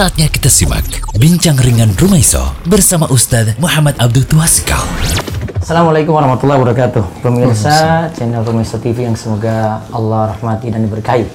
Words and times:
Saatnya 0.00 0.32
kita 0.32 0.48
simak 0.48 0.80
Bincang 1.12 1.60
Ringan 1.60 1.92
Rumaiso 1.92 2.40
bersama 2.64 3.04
Ustadz 3.12 3.60
Muhammad 3.60 4.00
Abdul 4.00 4.24
Tuasikal. 4.24 4.80
Assalamualaikum 5.60 6.16
warahmatullahi 6.16 6.56
wabarakatuh. 6.56 7.20
Pemirsa 7.20 8.08
channel 8.16 8.40
Rumaiso 8.40 8.80
TV 8.80 9.04
yang 9.04 9.12
semoga 9.12 9.84
Allah 9.92 10.32
rahmati 10.32 10.72
dan 10.72 10.88
diberkahi. 10.88 11.28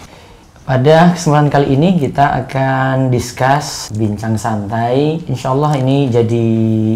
Pada 0.66 1.14
kesempatan 1.14 1.54
kali 1.54 1.78
ini 1.78 2.10
kita 2.10 2.42
akan 2.42 3.14
discuss 3.14 3.94
bincang 3.94 4.34
santai. 4.34 5.22
Insya 5.30 5.54
Allah 5.54 5.78
ini 5.78 6.10
jadi 6.10 6.48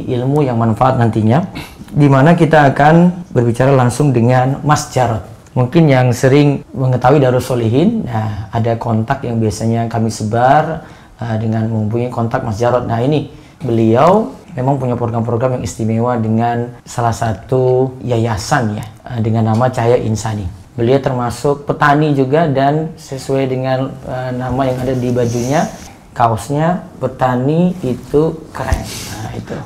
ilmu 0.10 0.42
yang 0.42 0.58
manfaat 0.58 0.98
nantinya 0.98 1.54
Di 1.94 2.10
mana 2.10 2.34
kita 2.34 2.74
akan 2.74 3.30
berbicara 3.30 3.78
langsung 3.78 4.10
dengan 4.10 4.58
Mas 4.66 4.90
Jarod. 4.90 5.22
Mungkin 5.54 5.86
yang 5.86 6.10
sering 6.18 6.66
mengetahui 6.74 7.22
Darus 7.22 7.46
Solihin 7.46 8.10
nah, 8.10 8.50
Ada 8.50 8.74
kontak 8.82 9.22
yang 9.22 9.38
biasanya 9.38 9.86
kami 9.86 10.10
sebar 10.10 10.98
uh, 11.20 11.36
Dengan 11.38 11.68
mempunyai 11.68 12.12
kontak 12.12 12.42
Mas 12.42 12.58
Jarod 12.58 12.88
Nah 12.90 13.00
ini 13.04 13.30
beliau 13.60 14.40
memang 14.56 14.82
punya 14.82 14.96
program-program 14.98 15.60
yang 15.60 15.64
istimewa 15.64 16.18
dengan 16.18 16.80
salah 16.84 17.14
satu 17.14 17.96
yayasan 18.02 18.80
ya 18.80 18.86
eh, 19.08 19.20
dengan 19.22 19.54
nama 19.54 19.70
Cahaya 19.70 20.00
Insani. 20.02 20.48
Beliau 20.74 21.00
termasuk 21.04 21.68
petani 21.68 22.16
juga 22.16 22.48
dan 22.48 22.96
sesuai 22.96 23.52
dengan 23.52 23.92
uh, 24.08 24.32
nama 24.32 24.64
yang 24.64 24.80
ada 24.80 24.96
di 24.96 25.12
bajunya 25.12 25.68
kaosnya 26.16 26.88
petani 27.04 27.76
itu 27.84 28.48
keren. 28.56 28.80
Nah, 29.12 29.32
itu. 29.36 29.58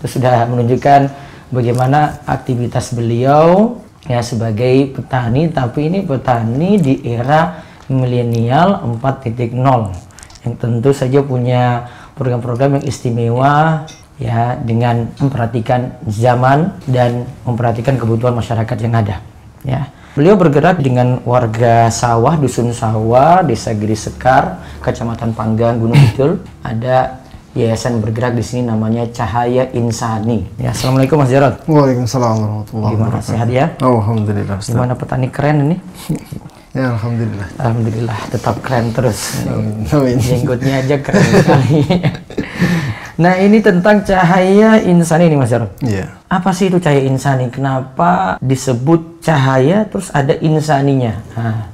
Itu 0.00 0.06
sudah 0.08 0.48
menunjukkan 0.48 1.12
bagaimana 1.52 2.24
aktivitas 2.24 2.96
beliau 2.96 3.76
ya 4.08 4.24
sebagai 4.24 4.96
petani 4.96 5.52
tapi 5.52 5.92
ini 5.92 6.00
petani 6.00 6.80
di 6.80 6.94
era 7.04 7.60
milenial 7.92 8.88
4.0 8.88 10.07
yang 10.46 10.54
tentu 10.58 10.90
saja 10.94 11.22
punya 11.22 11.88
program-program 12.14 12.78
yang 12.78 12.84
istimewa 12.86 13.86
ya 14.18 14.58
dengan 14.58 15.10
memperhatikan 15.22 16.02
zaman 16.10 16.74
dan 16.90 17.26
memperhatikan 17.46 17.94
kebutuhan 17.94 18.34
masyarakat 18.34 18.76
yang 18.82 18.94
ada 18.98 19.16
ya. 19.62 19.86
Beliau 20.18 20.34
bergerak 20.34 20.82
dengan 20.82 21.22
warga 21.22 21.86
sawah 21.94 22.34
dusun 22.34 22.74
sawah 22.74 23.46
desa 23.46 23.70
Giri 23.70 23.94
Sekar 23.94 24.58
kecamatan 24.82 25.30
Panggang 25.30 25.78
Gunung 25.78 25.94
Kidul. 26.10 26.42
Ada 26.66 27.22
yayasan 27.54 28.02
bergerak 28.02 28.34
di 28.34 28.42
sini 28.42 28.66
namanya 28.66 29.06
Cahaya 29.14 29.70
Insani. 29.70 30.42
Ya 30.58 30.74
assalamualaikum 30.74 31.22
Mas 31.22 31.30
Jarod. 31.30 31.54
Waalaikumsalam 31.70 32.34
warahmatullahi 32.34 32.92
gimana? 32.98 33.10
wabarakatuh. 33.14 33.30
sehat 33.30 33.48
ya? 33.50 33.66
Oh, 33.78 34.02
alhamdulillah. 34.02 34.56
Ustaz. 34.58 34.74
gimana? 34.74 34.92
Petani 34.98 35.28
keren 35.30 35.56
ini 35.70 35.76
Ya, 36.70 36.92
alhamdulillah. 36.92 37.48
Alhamdulillah 37.56 38.18
tetap 38.28 38.60
keren 38.60 38.92
terus 38.92 39.40
Amin. 39.88 40.20
jenggotnya 40.20 40.84
aja 40.84 40.96
keren 41.00 41.24
sekali 41.24 41.80
nah 43.22 43.34
ini 43.34 43.58
tentang 43.58 44.06
Cahaya 44.06 44.78
Insani 44.78 45.26
nih 45.26 45.38
Mas 45.40 45.50
Jarod 45.50 45.72
Iya. 45.82 46.06
Apa 46.28 46.52
sih 46.52 46.68
itu 46.68 46.76
cahaya 46.78 47.02
insani? 47.02 47.48
Kenapa 47.48 48.36
disebut 48.38 49.24
cahaya 49.24 49.88
terus 49.88 50.12
ada 50.12 50.36
insaninya? 50.38 51.16
Nah, 51.32 51.72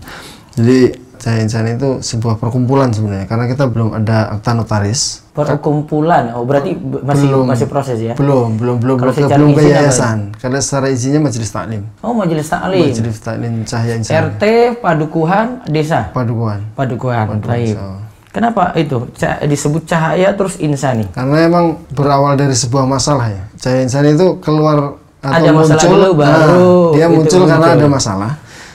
Jadi 0.55 0.95
Insan 1.41 1.65
itu 1.65 2.05
sebuah 2.05 2.37
perkumpulan 2.37 2.93
sebenarnya 2.93 3.25
karena 3.25 3.49
kita 3.49 3.65
belum 3.73 3.97
ada 3.97 4.37
akta 4.37 4.53
notaris. 4.53 5.25
perkumpulan. 5.35 6.31
Oh, 6.37 6.45
berarti 6.47 6.77
masih 6.79 7.33
masih 7.43 7.67
proses 7.67 7.99
ya? 7.99 8.15
Belum, 8.15 8.55
belum, 8.55 8.77
belum, 8.79 8.97
Kalau 9.01 9.13
belum, 9.17 9.31
belum 9.33 9.51
ke 9.57 9.63
izin 9.65 9.73
apa? 9.73 9.81
yayasan. 9.81 10.19
Karena 10.37 10.59
secara 10.63 10.87
izinnya 10.93 11.21
majelis 11.25 11.51
taklim. 11.51 11.83
Oh, 12.05 12.15
majelis 12.15 12.47
taklim. 12.47 12.87
Majelis 12.93 13.19
taklim 13.19 13.53
Cahaya 13.67 13.95
Insan. 13.99 14.15
RT 14.15 14.45
Padukuhan 14.79 15.47
Desa. 15.67 16.13
Padukuhan. 16.13 16.61
Padukuhan. 16.77 17.41
Baik. 17.41 17.75
so. 17.75 18.05
Kenapa 18.35 18.75
itu 18.75 19.11
disebut 19.47 19.87
cahaya 19.87 20.35
terus 20.35 20.59
insani? 20.59 21.07
Karena 21.15 21.47
emang 21.47 21.79
berawal 21.95 22.35
dari 22.35 22.55
sebuah 22.55 22.83
masalah 22.83 23.31
ya. 23.31 23.43
Cahaya 23.59 23.81
Insan 23.87 24.07
itu 24.11 24.39
keluar 24.43 24.99
atau 25.25 25.41
Ada 25.41 25.51
muncul, 25.57 25.89
dulu, 25.89 26.11
baru 26.21 26.29
nah, 26.29 26.93
dia 26.93 27.07
itu 27.09 27.15
muncul 27.17 27.43
karena 27.49 27.67
muncul. 27.73 27.81
ada 27.81 27.87
masalah. 27.89 28.33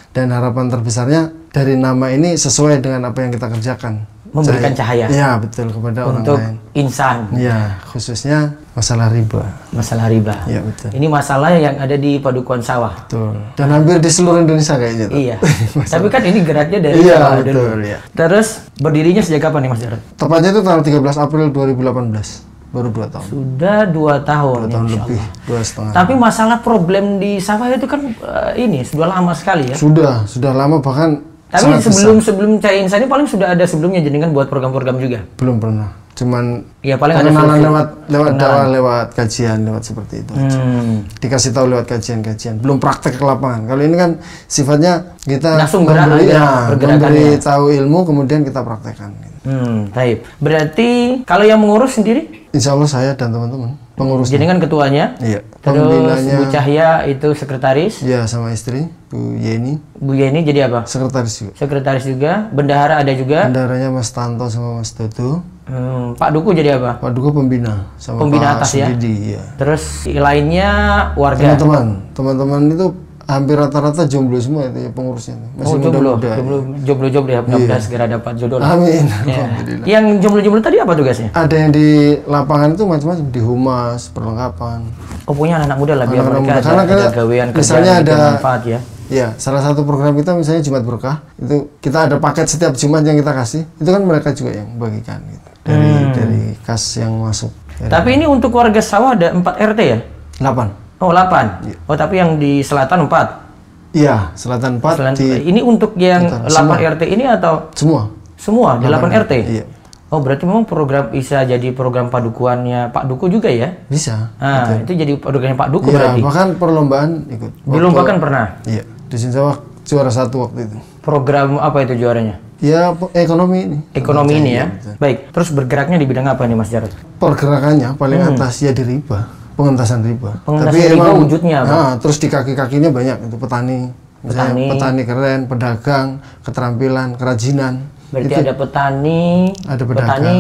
Dan 0.10 0.34
harapan 0.34 0.66
terbesarnya 0.68 1.22
dari 1.50 1.74
nama 1.74 2.10
ini 2.10 2.34
sesuai 2.34 2.80
dengan 2.80 3.06
apa 3.06 3.20
yang 3.20 3.32
kita 3.32 3.48
kerjakan. 3.48 3.94
Memberikan 4.30 4.78
cahaya. 4.78 5.10
Iya 5.10 5.42
betul 5.42 5.74
kepada 5.74 6.06
Untuk 6.06 6.38
orang 6.38 6.54
lain. 6.54 6.78
insan. 6.78 7.26
Iya 7.34 7.82
khususnya 7.82 8.54
masalah 8.78 9.10
riba. 9.10 9.42
Masalah 9.74 10.06
riba. 10.06 10.38
Iya 10.46 10.62
betul. 10.62 10.94
Ini 10.94 11.08
masalah 11.10 11.50
yang 11.52 11.82
ada 11.82 11.98
di 11.98 12.22
Padukuhan 12.22 12.62
Sawah. 12.62 12.94
Betul. 13.10 13.34
Dan 13.58 13.74
hampir 13.74 13.98
di 13.98 14.06
seluruh 14.06 14.46
Indonesia 14.46 14.78
kayaknya. 14.78 15.10
tuh. 15.10 15.18
Iya. 15.18 15.36
Tapi 15.98 16.08
kan 16.08 16.22
ini 16.22 16.46
geraknya 16.46 16.78
dari 16.80 17.02
Iya, 17.02 17.18
Sawah 17.18 17.42
dulu. 17.42 17.58
betul, 17.58 17.78
iya. 17.82 17.98
Terus 18.14 18.48
berdirinya 18.78 19.22
sejak 19.26 19.50
kapan 19.50 19.66
nih 19.66 19.70
Mas 19.74 19.82
Jarod? 19.82 20.02
Tepatnya 20.14 20.50
itu 20.54 20.62
tanggal 20.62 20.84
13 20.86 21.26
April 21.26 21.44
2018. 21.50 22.46
Baru 22.70 22.94
dua 22.94 23.10
tahun. 23.10 23.26
Sudah 23.26 23.80
dua 23.90 24.16
tahun. 24.22 24.60
Dua 24.62 24.74
tahun 24.78 24.88
lebih. 24.94 25.18
Allah. 25.18 25.30
Dua 25.50 25.62
setengah. 25.66 25.94
Tapi 25.98 26.14
masalah 26.14 26.58
problem 26.62 27.18
di 27.18 27.42
sawah 27.42 27.66
itu 27.66 27.90
kan 27.90 27.98
eh, 28.06 28.62
ini 28.62 28.86
sudah 28.86 29.10
lama 29.10 29.34
sekali 29.34 29.74
ya. 29.74 29.76
Sudah, 29.76 30.30
sudah 30.30 30.54
lama 30.54 30.78
bahkan 30.78 31.26
Tapi 31.50 31.66
sangat 31.66 31.82
sebelum 31.90 32.18
sebelum 32.22 32.52
Cahaya 32.62 32.86
Insani 32.86 33.10
paling 33.10 33.26
sudah 33.26 33.58
ada 33.58 33.66
sebelumnya 33.66 34.06
jenengan 34.06 34.30
buat 34.30 34.48
program-program 34.54 35.02
juga. 35.02 35.20
besar. 35.26 35.38
belum 35.42 35.58
pernah. 35.58 35.90
Cuman 36.14 36.68
Ya 36.84 37.00
paling 37.00 37.16
ada 37.16 37.32
lewat 37.32 37.88
lewat 38.12 38.32
dakwah, 38.36 38.68
lewat 38.70 39.08
kajian, 39.16 39.64
lewat 39.66 39.84
seperti 39.88 40.22
itu. 40.22 40.34
Hmm. 40.36 41.08
Dikasih 41.18 41.56
tahu 41.56 41.72
lewat 41.74 41.90
kajian-kajian. 41.90 42.60
Belum 42.60 42.78
praktek 42.78 43.18
ke 43.18 43.24
lapangan. 43.24 43.66
Kalau 43.66 43.82
ini 43.82 43.96
kan 43.96 44.20
sifatnya 44.46 45.16
kita 45.24 45.58
Langsung 45.58 45.88
memberi, 45.88 46.28
ya, 46.28 46.70
memberi 46.76 47.40
tahu 47.40 47.72
ilmu 47.72 48.00
kemudian 48.04 48.44
kita 48.44 48.62
praktekkan. 48.62 49.16
Hmm, 49.48 49.90
baik. 49.96 50.28
Berarti 50.44 51.24
kalau 51.24 51.48
yang 51.48 51.64
mengurus 51.64 51.96
sendiri 51.96 52.28
Insya 52.52 52.76
Allah 52.76 52.90
saya 52.92 53.12
dan 53.16 53.32
teman-teman 53.32 53.80
pengurus. 54.00 54.32
jenengan 54.32 54.58
ketuanya, 54.58 55.20
Iya. 55.20 55.44
terus 55.60 56.24
Bu 56.24 56.44
Cahya 56.48 57.04
itu 57.06 57.28
sekretaris, 57.36 58.00
ya 58.00 58.24
sama 58.24 58.56
istri 58.56 58.88
Bu 59.12 59.36
Yeni 59.36 59.76
Bu 59.94 60.16
Yeni 60.16 60.42
jadi 60.42 60.72
apa? 60.72 60.88
sekretaris 60.88 61.36
juga. 61.36 61.52
Sekretaris 61.60 62.06
juga, 62.08 62.48
bendahara 62.50 63.04
ada 63.04 63.12
juga. 63.12 63.52
Bendaranya 63.52 63.92
Mas 63.92 64.08
Tanto 64.10 64.48
sama 64.48 64.80
Mas 64.80 64.96
Dodo. 64.96 65.44
Hmm, 65.70 66.18
Pak 66.18 66.34
Duku 66.34 66.56
jadi 66.56 66.82
apa? 66.82 66.98
Pak 66.98 67.12
Duko 67.14 67.30
pembina 67.30 67.94
sama 68.02 68.26
Pembina 68.26 68.58
Pak 68.58 68.66
atas 68.66 68.72
ya? 68.74 68.88
Sudidi, 68.90 69.38
ya. 69.38 69.44
Terus 69.54 70.08
lainnya 70.10 70.70
warga. 71.14 71.54
Teman-teman, 71.54 71.86
teman-teman 72.18 72.62
itu 72.74 72.86
hampir 73.30 73.54
rata-rata 73.54 74.04
jomblo 74.04 74.36
semua 74.36 74.66
itu 74.66 74.80
ya 74.80 74.90
pengurusnya. 74.90 75.38
Oh 75.38 75.46
Masih 75.56 75.78
jomblo, 75.80 76.18
muda-muda. 76.18 76.30
jomblo, 76.34 76.58
jomblo, 76.82 77.08
jomblo 77.08 77.32
ya. 77.32 77.42
Mudah-mudahan 77.42 77.78
segera 77.80 78.06
dapat 78.06 78.34
jodoh. 78.36 78.58
lah. 78.58 78.74
Amin. 78.74 79.06
Ya. 79.24 79.46
Yang 79.86 80.06
jomblo-jomblo 80.20 80.60
tadi 80.60 80.78
apa 80.78 80.92
tugasnya? 80.92 81.30
Ada 81.32 81.56
yang 81.56 81.70
di 81.70 81.88
lapangan 82.26 82.74
itu 82.74 82.84
macam-macam 82.84 83.26
di 83.30 83.40
humas, 83.40 84.10
perlengkapan. 84.10 84.80
Oh 85.24 85.34
punya 85.34 85.62
anak 85.62 85.78
muda 85.78 85.94
lah 85.94 86.04
biar 86.04 86.20
Anak-anak 86.20 86.42
mereka 86.42 86.42
muda. 86.42 86.54
ada, 86.56 86.66
Karena 86.66 86.82
ada 86.82 86.96
kayak 86.98 87.14
gawean 87.16 87.48
misalnya 87.54 87.92
ada- 87.96 88.12
bermanfaat 88.12 88.64
ya. 88.66 88.80
Ya, 89.10 89.34
salah 89.36 89.58
satu 89.60 89.82
program 89.82 90.14
kita 90.14 90.34
misalnya 90.34 90.62
Jumat 90.62 90.82
Berkah 90.82 91.26
itu 91.36 91.74
kita 91.80 92.06
ada 92.06 92.18
paket 92.18 92.46
setiap 92.46 92.74
Jumat 92.74 93.02
yang 93.02 93.18
kita 93.18 93.34
kasih. 93.34 93.66
Itu 93.76 93.90
kan 93.90 94.02
mereka 94.02 94.30
juga 94.32 94.54
yang 94.54 94.70
bagikan 94.76 95.18
gitu. 95.26 95.50
Dari 95.62 95.90
Hmm. 95.92 96.14
dari 96.14 96.42
kas 96.60 96.82
yang 96.96 97.18
masuk. 97.18 97.50
Dari 97.76 97.90
Tapi 97.90 98.10
ini 98.14 98.26
untuk 98.26 98.50
warga 98.52 98.78
sawah 98.80 99.14
ada 99.14 99.34
4 99.34 99.42
RT 99.58 99.80
ya? 99.84 99.98
8. 100.38 100.79
Oh 101.00 101.12
8. 101.16 101.88
Oh 101.88 101.96
tapi 101.96 102.20
yang 102.20 102.36
di 102.36 102.60
selatan 102.60 103.08
4. 103.08 103.50
Iya, 103.90 104.30
Selatan 104.38 104.78
4 104.78 105.02
Selatan, 105.02 105.14
di 105.18 105.50
ini 105.50 105.66
untuk 105.66 105.98
yang 105.98 106.30
8 106.46 106.46
RT 106.78 107.10
ini 107.10 107.26
atau 107.26 107.74
semua. 107.74 108.06
semua 108.38 108.78
di 108.78 108.86
8 108.86 109.26
RT? 109.26 109.34
Iya. 109.50 109.66
Oh 110.10 110.22
berarti 110.22 110.46
memang 110.46 110.66
program 110.66 111.10
bisa 111.10 111.42
jadi 111.42 111.70
program 111.74 112.10
padukuannya 112.10 112.90
Pak 112.90 113.06
Duku 113.10 113.30
juga 113.30 113.50
ya? 113.50 113.74
Bisa. 113.90 114.34
Nah 114.38 114.82
itu 114.82 114.94
jadi 114.94 115.18
programnya 115.18 115.58
Pak 115.58 115.70
Duku 115.74 115.90
Iya, 115.90 115.96
berarti. 115.98 116.22
bahkan 116.22 116.48
perlombaan 116.58 117.10
ikut. 117.30 117.52
Dilombakan 117.66 118.16
pernah? 118.22 118.46
Iya, 118.66 118.86
di 118.86 119.18
Sawah 119.18 119.58
juara 119.86 120.10
satu 120.14 120.46
waktu 120.46 120.70
itu. 120.70 120.78
Program 121.02 121.58
apa 121.58 121.82
itu 121.82 121.98
juaranya? 121.98 122.38
Ya, 122.60 122.92
ekonomi 123.16 123.58
ini. 123.66 123.78
Ekonomi 123.96 124.34
ini 124.36 124.52
Iya, 124.54 124.66
ya. 124.68 124.94
Baik, 125.00 125.32
terus 125.32 125.50
bergeraknya 125.50 125.96
di 125.96 126.06
bidang 126.06 126.28
apa 126.28 126.44
nih 126.44 126.60
Mas 126.60 126.70
Jarod? 126.70 126.92
Pergerakannya 127.18 127.96
paling 127.96 128.20
atas 128.20 128.60
ya 128.60 128.76
di 128.76 128.84
riba, 128.84 129.26
pengentasan 129.60 130.00
riba. 130.08 130.32
Pengentasan 130.48 130.96
riba 130.96 131.12
wujudnya 131.20 131.58
apa? 131.62 131.68
Nah, 131.68 131.92
terus 132.00 132.16
di 132.16 132.32
kaki-kakinya 132.32 132.90
banyak 132.96 133.28
itu 133.28 133.36
petani. 133.36 133.92
Misalnya 134.24 134.52
Petani. 134.56 134.68
petani 134.72 135.02
keren, 135.04 135.40
pedagang, 135.48 136.08
keterampilan, 136.44 137.16
kerajinan. 137.20 137.74
Berarti 138.12 138.36
ada 138.40 138.54
petani, 138.56 139.24
Ada 139.68 139.84
pedagang. 139.84 140.08
petani 140.16 140.38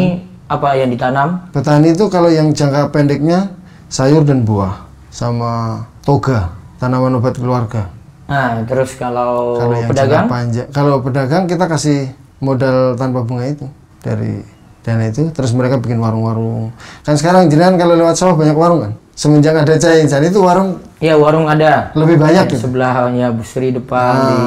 apa 0.48 0.68
yang 0.75 0.89
ditanam? 0.92 1.30
Petani 1.51 1.88
itu 1.92 2.06
kalau 2.07 2.31
yang 2.31 2.51
jangka 2.51 2.92
pendeknya 2.95 3.51
sayur 3.92 4.24
dan 4.24 4.48
buah 4.48 4.88
sama 5.12 5.83
toga, 6.01 6.56
tanaman 6.80 7.19
obat 7.19 7.36
keluarga. 7.36 7.92
Nah, 8.27 8.62
terus 8.68 8.95
kalau, 8.95 9.57
Kalau 9.57 9.75
yang 9.75 9.89
pedagang? 9.89 10.25
panjang, 10.27 10.68
kalau 10.71 10.95
pedagang 11.01 11.44
kita 11.48 11.66
kasih 11.66 12.00
modal 12.39 12.94
tanpa 12.95 13.24
bunga 13.25 13.48
itu 13.48 13.66
dari 14.00 14.44
dana 14.83 15.07
itu, 15.07 15.27
terus 15.31 15.51
mereka 15.51 15.80
bikin 15.80 15.98
warung-warung. 15.98 16.69
Kan 17.01 17.16
sekarang 17.16 17.48
jenengan 17.48 17.80
kalau 17.80 17.95
lewat 17.95 18.16
sawah 18.16 18.36
banyak 18.36 18.54
warung 18.54 18.81
kan. 18.86 18.94
Semenjak 19.19 19.51
ada 19.51 19.75
cahaya 19.75 20.00
insan 20.00 20.24
itu 20.24 20.39
warung 20.39 20.80
Ya 21.04 21.19
warung 21.19 21.44
ada. 21.44 21.92
lebih 21.92 22.16
banyak 22.16 22.48
Di 22.48 22.56
gitu. 22.56 22.71
sebelahnya 22.71 23.36
Busri 23.36 23.75
depan 23.75 24.16
di 24.16 24.39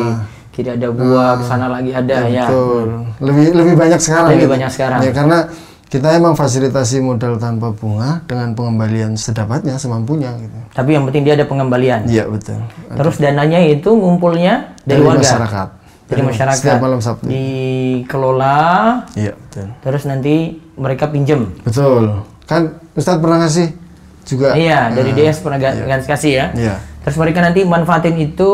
kiri 0.49 0.73
ada 0.73 0.89
buah, 0.89 1.37
ke 1.37 1.45
sana 1.45 1.69
lagi 1.69 1.93
ada 1.93 2.25
ya. 2.25 2.49
Betul. 2.49 3.05
Lebih 3.21 3.47
lebih 3.53 3.75
banyak 3.77 4.01
sekarang. 4.01 4.33
Lebih 4.33 4.49
gitu. 4.49 4.53
banyak 4.57 4.71
sekarang. 4.73 5.01
Ya 5.05 5.13
karena 5.13 5.39
kita 5.93 6.09
emang 6.17 6.33
fasilitasi 6.33 7.05
modal 7.05 7.37
tanpa 7.37 7.69
bunga 7.69 8.25
dengan 8.25 8.57
pengembalian 8.57 9.13
sedapatnya 9.13 9.77
semampunya 9.77 10.33
gitu. 10.41 10.57
Tapi 10.73 10.97
yang 10.97 11.05
penting 11.05 11.29
dia 11.29 11.37
ada 11.37 11.45
pengembalian. 11.45 12.09
Iya 12.09 12.33
betul. 12.33 12.57
Terus 12.97 13.21
dananya 13.21 13.61
itu 13.61 13.93
ngumpulnya 13.93 14.73
dari, 14.89 15.05
warga. 15.05 15.21
masyarakat. 15.21 15.69
Dari 16.09 16.23
masyarakat. 16.25 16.61
Setiap 16.65 16.81
malam 16.81 17.01
Sabtu. 17.05 17.29
Dikelola, 17.29 19.05
Iya 19.21 19.37
betul. 19.37 19.69
terus 19.85 20.03
nanti 20.09 20.65
mereka 20.81 21.13
pinjem. 21.13 21.61
Betul. 21.61 22.25
Kan 22.49 22.81
Ustadz 22.97 23.21
pernah 23.21 23.45
ngasih 23.45 23.69
juga. 24.27 24.55
Iya, 24.55 24.91
dari 24.95 25.11
DS 25.13 25.43
pernah 25.43 25.59
ngasih 25.59 26.09
kasih 26.09 26.33
ya. 26.33 26.47
Iya. 26.55 26.75
Terus 27.03 27.17
mereka 27.19 27.43
nanti 27.43 27.67
manfaatin 27.67 28.17
itu, 28.19 28.53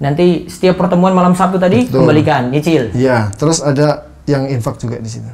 nanti 0.00 0.48
setiap 0.48 0.80
pertemuan 0.80 1.12
malam 1.12 1.36
Sabtu 1.36 1.60
tadi 1.60 1.86
Betul. 1.86 2.04
kembalikan, 2.04 2.48
nyicil. 2.48 2.92
Iya. 2.96 3.32
Terus 3.36 3.60
ada 3.60 4.08
yang 4.24 4.48
infak 4.48 4.80
juga 4.80 5.00
di 5.00 5.08
situ. 5.08 5.28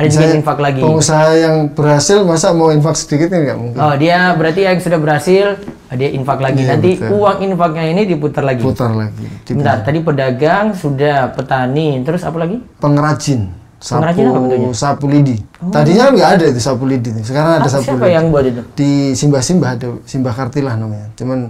Ada 0.00 0.06
juga 0.06 0.22
Misalnya 0.24 0.38
infak 0.40 0.58
lagi. 0.64 0.80
Pengusaha 0.80 1.28
yang 1.36 1.56
berhasil 1.76 2.18
masa 2.24 2.56
mau 2.56 2.72
infak 2.72 2.96
sedikit 2.96 3.28
kan 3.36 3.44
nggak 3.44 3.58
mungkin. 3.58 3.78
Oh, 3.82 3.94
dia 4.00 4.32
berarti 4.32 4.60
yang 4.64 4.78
sudah 4.80 4.96
berhasil, 4.96 5.46
dia 5.92 6.08
infak 6.14 6.40
lagi. 6.40 6.62
Iya, 6.64 6.68
nanti 6.72 6.90
betul. 6.96 7.20
uang 7.20 7.38
infaknya 7.44 7.84
ini 7.90 8.02
diputar 8.08 8.44
lagi. 8.46 8.62
Putar 8.64 8.96
lagi. 8.96 9.26
Bentar, 9.50 9.84
tadi 9.84 9.98
pedagang, 10.00 10.72
sudah 10.72 11.36
petani, 11.36 12.00
terus 12.00 12.24
apa 12.24 12.38
lagi? 12.40 12.64
pengrajin. 12.80 13.59
Sapu, 13.80 13.96
Pengrajin 13.98 14.24
apa 14.26 14.38
bentuknya? 14.38 14.68
Oh. 14.68 14.76
sapu 14.76 15.06
lidi. 15.08 15.36
Tadinya 15.66 16.02
kan 16.04 16.12
nggak 16.12 16.30
ada 16.36 16.44
itu 16.46 16.60
sapu 16.60 16.84
lidi. 16.84 17.10
Sekarang 17.20 17.52
ada 17.56 17.64
Ah, 17.64 17.72
sapu 17.72 17.88
siapa 17.88 18.04
lidi. 18.04 18.12
yang 18.12 18.24
buat 18.28 18.44
itu? 18.44 18.62
Di 18.76 18.90
Simbah-Simbah 19.14 19.70
ada 19.72 19.86
Simbah 20.04 20.32
Kartilah 20.32 20.76
namanya. 20.76 21.08
Cuman 21.14 21.48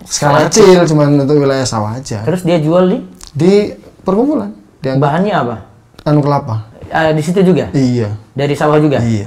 skala 0.00 0.46
kecil, 0.46 0.86
cuman 0.86 1.18
untuk 1.18 1.36
wilayah 1.36 1.66
sawah 1.66 1.98
aja. 1.98 2.22
Terus 2.22 2.42
dia 2.42 2.56
jual 2.56 2.86
di 2.86 2.98
Di 3.32 3.52
perkumpulan, 3.98 4.54
di 4.78 4.94
bahannya 4.94 5.34
apa? 5.34 5.56
anu 6.02 6.20
kelapa. 6.20 6.70
Ah, 6.86 7.10
di 7.10 7.18
situ 7.18 7.42
juga, 7.42 7.66
Iya. 7.72 8.14
dari 8.30 8.54
sawah 8.54 8.78
juga. 8.78 9.00
Iya. 9.00 9.26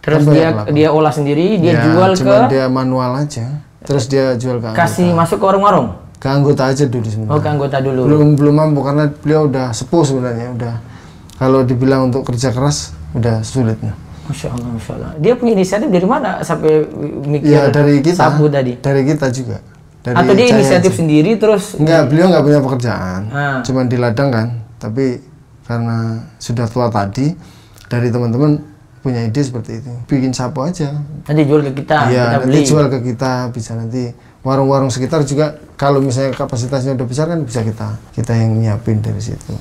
Terus 0.00 0.20
Kan 0.20 0.34
dia 0.34 0.48
dia 0.68 0.88
olah 0.90 1.08
sendiri, 1.08 1.56
dia 1.56 1.72
Ya, 1.72 1.82
jual 1.86 2.12
ke 2.12 2.20
cuman 2.20 2.52
dia 2.52 2.68
manual 2.68 3.16
aja. 3.16 3.64
Terus 3.80 4.04
dia 4.04 4.34
jual 4.34 4.58
ke 4.58 4.66
anggota. 4.66 4.80
kasih 4.82 5.08
masuk 5.10 5.36
ke 5.38 5.44
warung-warung. 5.46 5.88
Ke 6.16 6.28
anggota 6.28 6.68
aja 6.68 6.84
dulu 6.84 7.04
sebenarnya. 7.04 7.32
Oh, 7.32 7.38
ke 7.38 7.48
anggota 7.48 7.76
dulu. 7.78 8.00
belum 8.04 8.28
belum 8.34 8.54
mampu 8.54 8.80
karena 8.82 9.04
beliau 9.14 9.46
udah 9.46 9.66
sepuh 9.70 10.02
sebenarnya 10.02 10.52
udah 10.52 10.74
kalau 11.34 11.60
dibilang 11.60 12.08
untuk 12.08 12.22
kerja 12.22 12.50
keras 12.50 12.92
udah 13.12 13.40
sulit 13.40 13.78
nah. 13.80 13.94
Masya 14.24 14.48
Allah, 14.50 14.68
Masya 14.72 14.92
Allah. 14.94 15.10
Dia 15.18 15.36
punya 15.36 15.52
inisiatif 15.52 15.88
dari 15.88 16.06
mana 16.06 16.40
sampai 16.40 16.88
mikir 17.22 17.44
ya 17.46 17.68
dari 17.68 18.00
kita 18.00 18.16
sapu 18.18 18.48
tadi? 18.48 18.72
dari 18.74 19.02
kita 19.04 19.28
juga 19.28 19.60
dari 20.00 20.16
Atau 20.16 20.32
dia 20.32 20.46
inisiatif 20.50 20.90
aja. 20.90 20.98
sendiri 20.98 21.30
terus 21.34 21.64
enggak 21.74 22.08
beliau 22.08 22.26
nggak 22.28 22.42
punya 22.42 22.60
pekerjaan 22.60 23.20
Ah. 23.28 23.60
cuman 23.60 23.84
di 23.84 23.96
ladang 23.96 24.28
kan 24.28 24.48
tapi 24.76 25.20
karena 25.62 25.96
sudah 26.36 26.64
tua 26.66 26.88
tadi 26.88 27.32
dari 27.86 28.08
teman-teman 28.08 28.60
punya 29.00 29.20
ide 29.22 29.36
seperti 29.38 29.80
itu 29.80 29.92
bikin 30.06 30.32
sapu 30.32 30.60
aja 30.60 30.88
nanti 31.22 31.42
jual 31.42 31.60
ke 31.62 31.72
kita, 31.74 32.08
Iya, 32.08 32.24
kita 32.26 32.32
nanti 32.34 32.48
beli. 32.48 32.64
jual 32.64 32.86
ke 32.88 32.98
kita 33.02 33.32
bisa 33.48 33.72
nanti 33.74 34.02
warung-warung 34.40 34.88
sekitar 34.88 35.20
juga 35.22 35.46
kalau 35.74 36.00
misalnya 36.00 36.32
kapasitasnya 36.32 36.92
udah 36.94 37.04
besar 37.04 37.26
kan 37.26 37.40
bisa 37.40 37.60
kita 37.60 37.92
kita 38.10 38.32
yang 38.34 38.56
nyiapin 38.56 39.00
dari 39.00 39.20
situ 39.20 39.52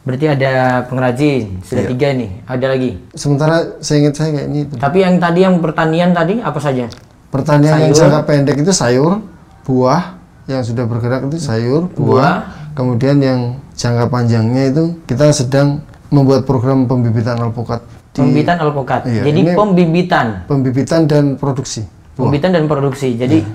Berarti 0.00 0.26
ada 0.26 0.52
pengrajin, 0.88 1.60
sudah 1.60 1.84
Iya. 1.84 1.90
tiga 1.92 2.08
nih. 2.16 2.30
Ada 2.48 2.66
lagi. 2.66 2.90
sementara 3.12 3.56
saya 3.78 3.96
ingat 4.00 4.14
saya 4.16 4.28
kayak 4.32 4.46
ini. 4.48 4.60
Tapi 4.72 4.98
yang 4.98 5.14
tadi 5.20 5.40
yang 5.44 5.56
pertanian 5.60 6.10
tadi 6.10 6.34
apa 6.40 6.56
saja? 6.56 6.88
Pertanian 7.28 7.76
yang 7.78 7.92
Sayur. 7.92 8.08
jangka 8.08 8.20
pendek 8.24 8.56
itu 8.58 8.72
sayur, 8.72 9.20
buah 9.62 10.16
yang 10.48 10.64
sudah 10.64 10.84
bergerak 10.84 11.28
itu 11.28 11.36
sayur, 11.38 11.86
buah. 11.92 12.48
Kemudian 12.72 13.20
yang 13.20 13.40
jangka 13.72 14.08
panjangnya 14.08 14.72
itu 14.72 14.84
kita 15.04 15.30
sedang 15.30 15.84
membuat 16.08 16.42
program 16.42 16.88
pembibitan 16.88 17.36
alpukat 17.38 17.84
di 18.10 18.18
Pembibitan 18.18 18.56
alpukat. 18.58 19.00
Iya, 19.06 19.22
Jadi 19.22 19.40
pembibitan, 19.52 20.26
pembibitan 20.48 21.00
dan 21.04 21.24
produksi. 21.36 21.84
pembibitan 22.16 22.50
dan 22.50 22.64
produksi. 22.66 23.14
Jadi 23.14 23.44
Iya. 23.44 23.52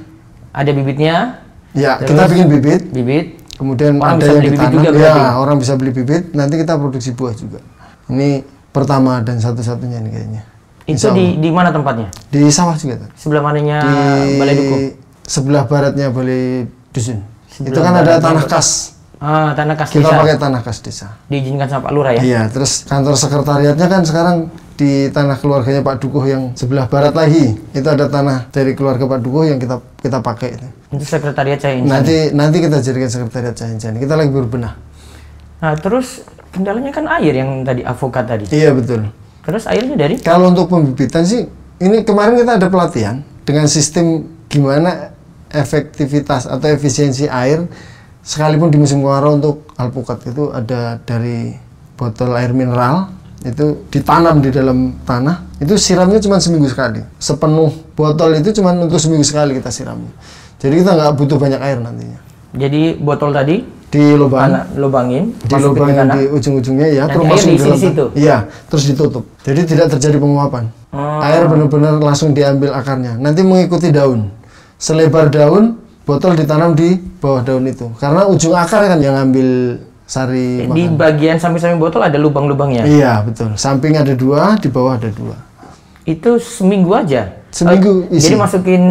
ada 0.53 0.71
bibitnya, 0.71 1.15
Ya, 1.74 2.00
kita 2.00 2.31
bikin 2.31 2.47
bibit, 2.47 2.81
bibit. 2.88 3.25
Kemudian 3.56 3.98
Orang 3.98 4.19
ada 4.19 4.25
yang 4.28 4.44
ditanam. 4.44 4.72
juga 4.72 4.90
ya, 4.90 4.94
berarti? 4.94 5.22
orang 5.40 5.56
bisa 5.60 5.74
beli 5.75 5.92
bibit, 5.92 6.24
nanti 6.31 6.56
kita 6.56 6.75
produksi 6.75 7.12
buah 7.12 7.34
juga. 7.34 7.60
Ini 8.07 8.44
pertama 8.69 9.24
dan 9.24 9.40
satu-satunya 9.40 10.04
nih 10.04 10.12
kayaknya. 10.12 10.42
Itu 10.86 11.10
di 11.12 11.42
di 11.42 11.50
mana 11.50 11.74
tempatnya? 11.74 12.12
Di 12.30 12.46
sawah 12.52 12.78
juga 12.78 13.02
tuh. 13.02 13.10
Sebelah 13.18 13.42
mananya 13.42 13.81
di 13.81 14.38
Balai 14.38 14.56
Duku? 14.56 14.78
sebelah 15.25 15.66
baratnya 15.66 16.13
Balai 16.13 16.69
Dusun. 16.94 17.25
Sebelah 17.50 17.72
itu 17.74 17.80
kan 17.81 17.94
ada 17.98 18.13
tanah 18.22 18.46
kas. 18.46 18.94
Ah, 19.18 19.56
tanah 19.56 19.74
kas 19.74 19.90
Kita 19.90 20.12
desa. 20.12 20.19
pakai 20.22 20.36
tanah 20.38 20.62
kas 20.62 20.78
desa. 20.84 21.07
Diizinkan 21.25 21.66
sama 21.66 21.90
Pak 21.90 21.92
Lurah 21.96 22.13
ya? 22.13 22.22
Iya, 22.22 22.42
terus 22.52 22.84
kantor 22.86 23.16
sekretariatnya 23.18 23.88
kan 23.88 24.02
sekarang 24.06 24.38
di 24.75 25.07
tanah 25.10 25.39
keluarganya 25.39 25.80
Pak 25.80 26.04
Dukuh 26.04 26.24
yang 26.27 26.51
sebelah 26.54 26.92
barat 26.92 27.16
lagi. 27.16 27.56
Itu 27.72 27.88
ada 27.88 28.12
tanah 28.12 28.51
dari 28.51 28.75
keluarga 28.75 29.07
Pak 29.07 29.19
Dukuh 29.24 29.48
yang 29.48 29.60
kita 29.60 29.80
kita 30.00 30.19
pakai 30.19 30.60
itu. 30.60 30.68
Itu 30.95 31.04
sekretariat 31.07 31.60
ini. 31.72 31.88
Nanti 31.88 32.36
nanti 32.36 32.60
kita 32.60 32.83
jadikan 32.83 33.10
sekretariat 33.10 33.56
Cahin 33.56 33.80
Kita 33.80 34.13
lagi 34.19 34.31
berbenah. 34.31 34.75
Nah, 35.63 35.74
terus 35.80 36.27
kendalanya 36.51 36.92
kan 36.92 37.07
air 37.19 37.33
yang 37.36 37.63
tadi 37.63 37.81
avokat 37.88 38.24
tadi. 38.27 38.45
Iya 38.51 38.75
betul. 38.75 39.07
Terus 39.48 39.63
airnya 39.68 39.95
dari 39.95 40.16
Kalau 40.19 40.51
untuk 40.51 40.68
pembibitan 40.68 41.24
sih, 41.24 41.48
ini 41.80 42.04
kemarin 42.04 42.36
kita 42.36 42.60
ada 42.60 42.68
pelatihan 42.68 43.24
dengan 43.48 43.68
sistem 43.71 44.28
gimana 44.51 45.16
efektivitas 45.51 46.48
atau 46.50 46.68
efisiensi 46.68 47.31
air 47.31 47.63
sekalipun 48.25 48.74
di 48.74 48.81
musim 48.81 49.06
kemarau 49.06 49.38
untuk 49.38 49.69
alpukat 49.78 50.33
itu 50.33 50.50
ada 50.50 50.98
dari 51.06 51.54
botol 51.94 52.33
air 52.36 52.51
mineral 52.51 53.13
itu 53.45 53.86
ditanam 53.94 54.42
di 54.42 54.50
dalam 54.50 54.97
tanah. 55.06 55.45
Itu 55.62 55.77
siramnya 55.77 56.18
cuma 56.18 56.42
seminggu 56.42 56.65
sekali. 56.65 57.06
Sepenuh 57.21 57.69
botol 57.94 58.33
itu 58.42 58.50
cuma 58.57 58.74
untuk 58.74 58.97
seminggu 58.97 59.21
sekali 59.21 59.53
kita 59.62 59.69
siram. 59.69 60.01
Jadi 60.57 60.81
kita 60.81 60.97
nggak 60.97 61.13
butuh 61.13 61.38
banyak 61.38 61.62
air 61.62 61.77
nantinya. 61.77 62.19
Jadi 62.57 62.97
botol 62.97 63.30
tadi 63.30 63.62
di 63.95 64.03
lubang 64.18 64.50
anak 64.50 64.65
lubangin, 64.75 65.31
di 65.39 65.56
lubang 65.56 65.94
di 65.94 66.27
ujung-ujungnya 66.27 66.88
ya 66.92 67.03
terus 67.07 67.47
di 67.47 67.56
situ? 67.80 68.06
iya 68.18 68.44
terus 68.68 68.83
ditutup. 68.89 69.24
Jadi 69.45 69.62
tidak 69.63 69.95
terjadi 69.95 70.18
penguapan. 70.19 70.68
Oh. 70.95 71.19
air 71.19 71.44
benar-benar 71.45 72.00
langsung 72.00 72.31
diambil 72.31 72.71
akarnya. 72.75 73.19
Nanti 73.19 73.44
mengikuti 73.44 73.92
daun. 73.92 74.31
Selebar 74.80 75.31
daun 75.31 75.80
botol 76.03 76.36
ditanam 76.36 76.75
di 76.75 76.97
bawah 76.97 77.44
daun 77.44 77.63
itu. 77.68 77.92
Karena 78.00 78.27
ujung 78.27 78.56
akar 78.56 78.83
kan 78.88 79.00
yang 79.00 79.15
ambil 79.15 79.80
sari 80.06 80.63
Di 80.63 80.86
makan 80.86 80.96
bagian 80.96 81.38
samping-samping 81.38 81.78
botol 81.78 82.00
ada 82.00 82.16
lubang-lubangnya. 82.16 82.86
iya 82.86 83.19
betul 83.19 83.54
samping 83.56 83.94
ada 83.94 84.13
dua 84.13 84.54
di 84.56 84.68
bawah 84.68 84.96
ada 84.96 85.10
dua 85.10 85.36
Itu 86.04 86.38
seminggu 86.38 86.94
aja. 86.94 87.42
Seminggu 87.50 88.06
Eh, 88.06 88.19
isi. 88.19 88.30
Jadi 88.30 88.38
masukin 88.38 88.83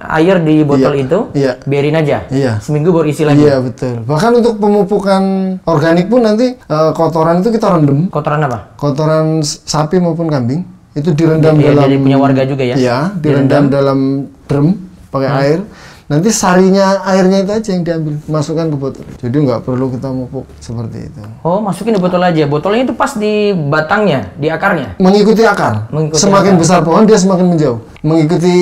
air 0.00 0.40
di 0.40 0.64
botol 0.64 0.90
Iya, 0.90 1.04
itu, 1.04 1.18
iya. 1.32 1.52
biarin 1.62 1.94
aja. 1.94 2.26
Iya. 2.26 2.58
Seminggu 2.58 2.90
baru 2.90 3.06
isi 3.06 3.22
lagi. 3.22 3.38
iya 3.38 3.60
betul 3.60 4.02
bahkan 4.02 4.34
untuk 4.34 4.56
pemupukan 4.56 5.22
organik 5.62 6.08
pun 6.08 6.24
nanti 6.24 6.56
eh, 6.56 6.90
kotoran 6.92 7.38
itu 7.38 7.52
kita 7.52 7.70
rendam 7.70 8.08
Kotoran 8.08 8.42
apa? 8.42 8.74
kotoran 8.74 9.26
sapi 9.44 9.96
maupun 9.96 10.26
kambing 10.26 10.66
itu 10.92 11.12
direndam 11.12 11.54
Iya, 11.54 11.70
dalam 11.70 11.82
dari 11.84 11.96
punya 12.00 12.18
warga 12.18 12.42
juga 12.42 12.64
ya? 12.64 12.74
Iya, 12.74 12.98
direndam 13.14 13.64
dalam 13.68 13.98
drum 14.44 14.74
pakai 15.06 15.28
Hmm. 15.28 15.38
air. 15.38 15.58
Nanti 16.06 16.30
sarinya 16.30 17.02
airnya 17.02 17.42
itu 17.42 17.50
aja 17.50 17.70
yang 17.74 17.82
diambil, 17.82 18.14
masukkan 18.30 18.70
ke 18.70 18.76
botol. 18.78 19.02
Jadi 19.18 19.36
nggak 19.42 19.66
perlu 19.66 19.90
kita 19.90 20.06
mupuk 20.14 20.46
seperti 20.62 21.10
itu. 21.10 21.18
Oh, 21.42 21.58
masukin 21.58 21.98
di 21.98 22.02
botol 22.02 22.22
aja. 22.22 22.46
Botolnya 22.46 22.86
itu 22.86 22.94
pas 22.94 23.10
di 23.18 23.50
batangnya, 23.50 24.30
di 24.38 24.46
akarnya. 24.46 24.94
Mengikuti 25.02 25.42
akar. 25.42 25.90
Mengikuti 25.90 26.22
semakin 26.22 26.54
akar. 26.54 26.62
besar 26.62 26.78
pohon 26.86 27.10
dia 27.10 27.18
semakin 27.18 27.46
menjauh. 27.50 27.78
Mengikuti 28.06 28.54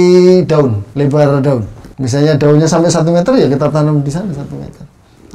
daun, 0.48 0.80
lebar 0.96 1.44
daun. 1.44 1.68
Misalnya 2.00 2.40
daunnya 2.40 2.64
sampai 2.64 2.88
satu 2.88 3.12
meter 3.12 3.36
ya 3.36 3.46
kita 3.52 3.68
tanam 3.68 4.00
di 4.00 4.08
sana 4.08 4.32
satu 4.32 4.56
meter. 4.56 4.84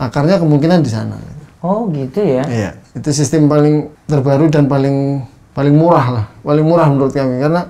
Akarnya 0.02 0.42
kemungkinan 0.42 0.82
di 0.82 0.90
sana. 0.90 1.14
Oh, 1.62 1.86
gitu 1.94 2.26
ya. 2.26 2.42
Iya, 2.50 2.72
itu 2.98 3.10
sistem 3.14 3.46
paling 3.46 3.86
terbaru 4.10 4.50
dan 4.50 4.66
paling 4.66 5.22
paling 5.54 5.76
murah 5.78 6.08
lah, 6.10 6.26
paling 6.42 6.66
murah 6.66 6.88
menurut 6.90 7.14
kami 7.14 7.38
karena 7.38 7.70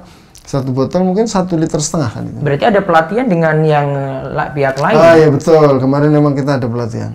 satu 0.50 0.74
botol 0.74 1.06
mungkin 1.06 1.30
satu 1.30 1.54
liter 1.54 1.78
setengah 1.78 2.10
kan 2.10 2.24
itu. 2.26 2.42
Berarti 2.42 2.66
ada 2.66 2.82
pelatihan 2.82 3.30
dengan 3.30 3.62
yang 3.62 3.86
la- 4.34 4.50
pihak 4.50 4.82
lain. 4.82 4.98
Ah 4.98 5.14
iya 5.14 5.30
betul, 5.30 5.78
kemarin 5.78 6.10
memang 6.10 6.34
kita 6.34 6.58
ada 6.58 6.66
pelatihan. 6.66 7.14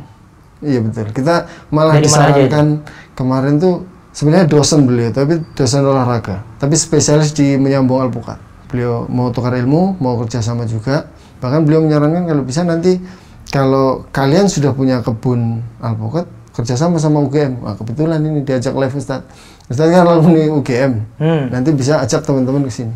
Iya 0.62 0.78
betul, 0.86 1.10
kita 1.10 1.50
malah 1.74 1.98
Dari 1.98 2.06
disarankan 2.06 2.86
kemarin 3.18 3.58
tuh 3.58 3.90
sebenarnya 4.14 4.46
dosen 4.46 4.86
beliau, 4.86 5.10
tapi 5.10 5.42
dosen 5.58 5.82
olahraga, 5.82 6.46
tapi 6.62 6.78
spesialis 6.78 7.34
di 7.34 7.58
menyambung 7.58 8.06
alpukat. 8.06 8.38
Beliau 8.70 9.10
mau 9.10 9.34
tukar 9.34 9.58
ilmu, 9.58 9.98
mau 9.98 10.14
kerjasama 10.22 10.62
juga. 10.70 11.10
Bahkan 11.42 11.66
beliau 11.66 11.82
menyarankan 11.82 12.30
kalau 12.30 12.42
bisa 12.46 12.62
nanti 12.62 13.02
kalau 13.50 14.06
kalian 14.14 14.46
sudah 14.46 14.70
punya 14.70 15.02
kebun 15.02 15.58
alpukat, 15.82 16.30
kerjasama 16.54 17.02
sama 17.02 17.18
UGM. 17.26 17.66
Wah, 17.66 17.74
kebetulan 17.74 18.22
ini 18.22 18.46
diajak 18.46 18.78
live 18.78 18.94
Ustadz. 18.94 19.26
Ustadz 19.66 19.90
kan 19.90 20.06
alumni 20.06 20.46
UGM. 20.54 20.92
Hmm. 21.18 21.50
Nanti 21.50 21.74
bisa 21.74 21.98
ajak 21.98 22.22
teman-teman 22.22 22.62
ke 22.70 22.70
sini. 22.70 22.94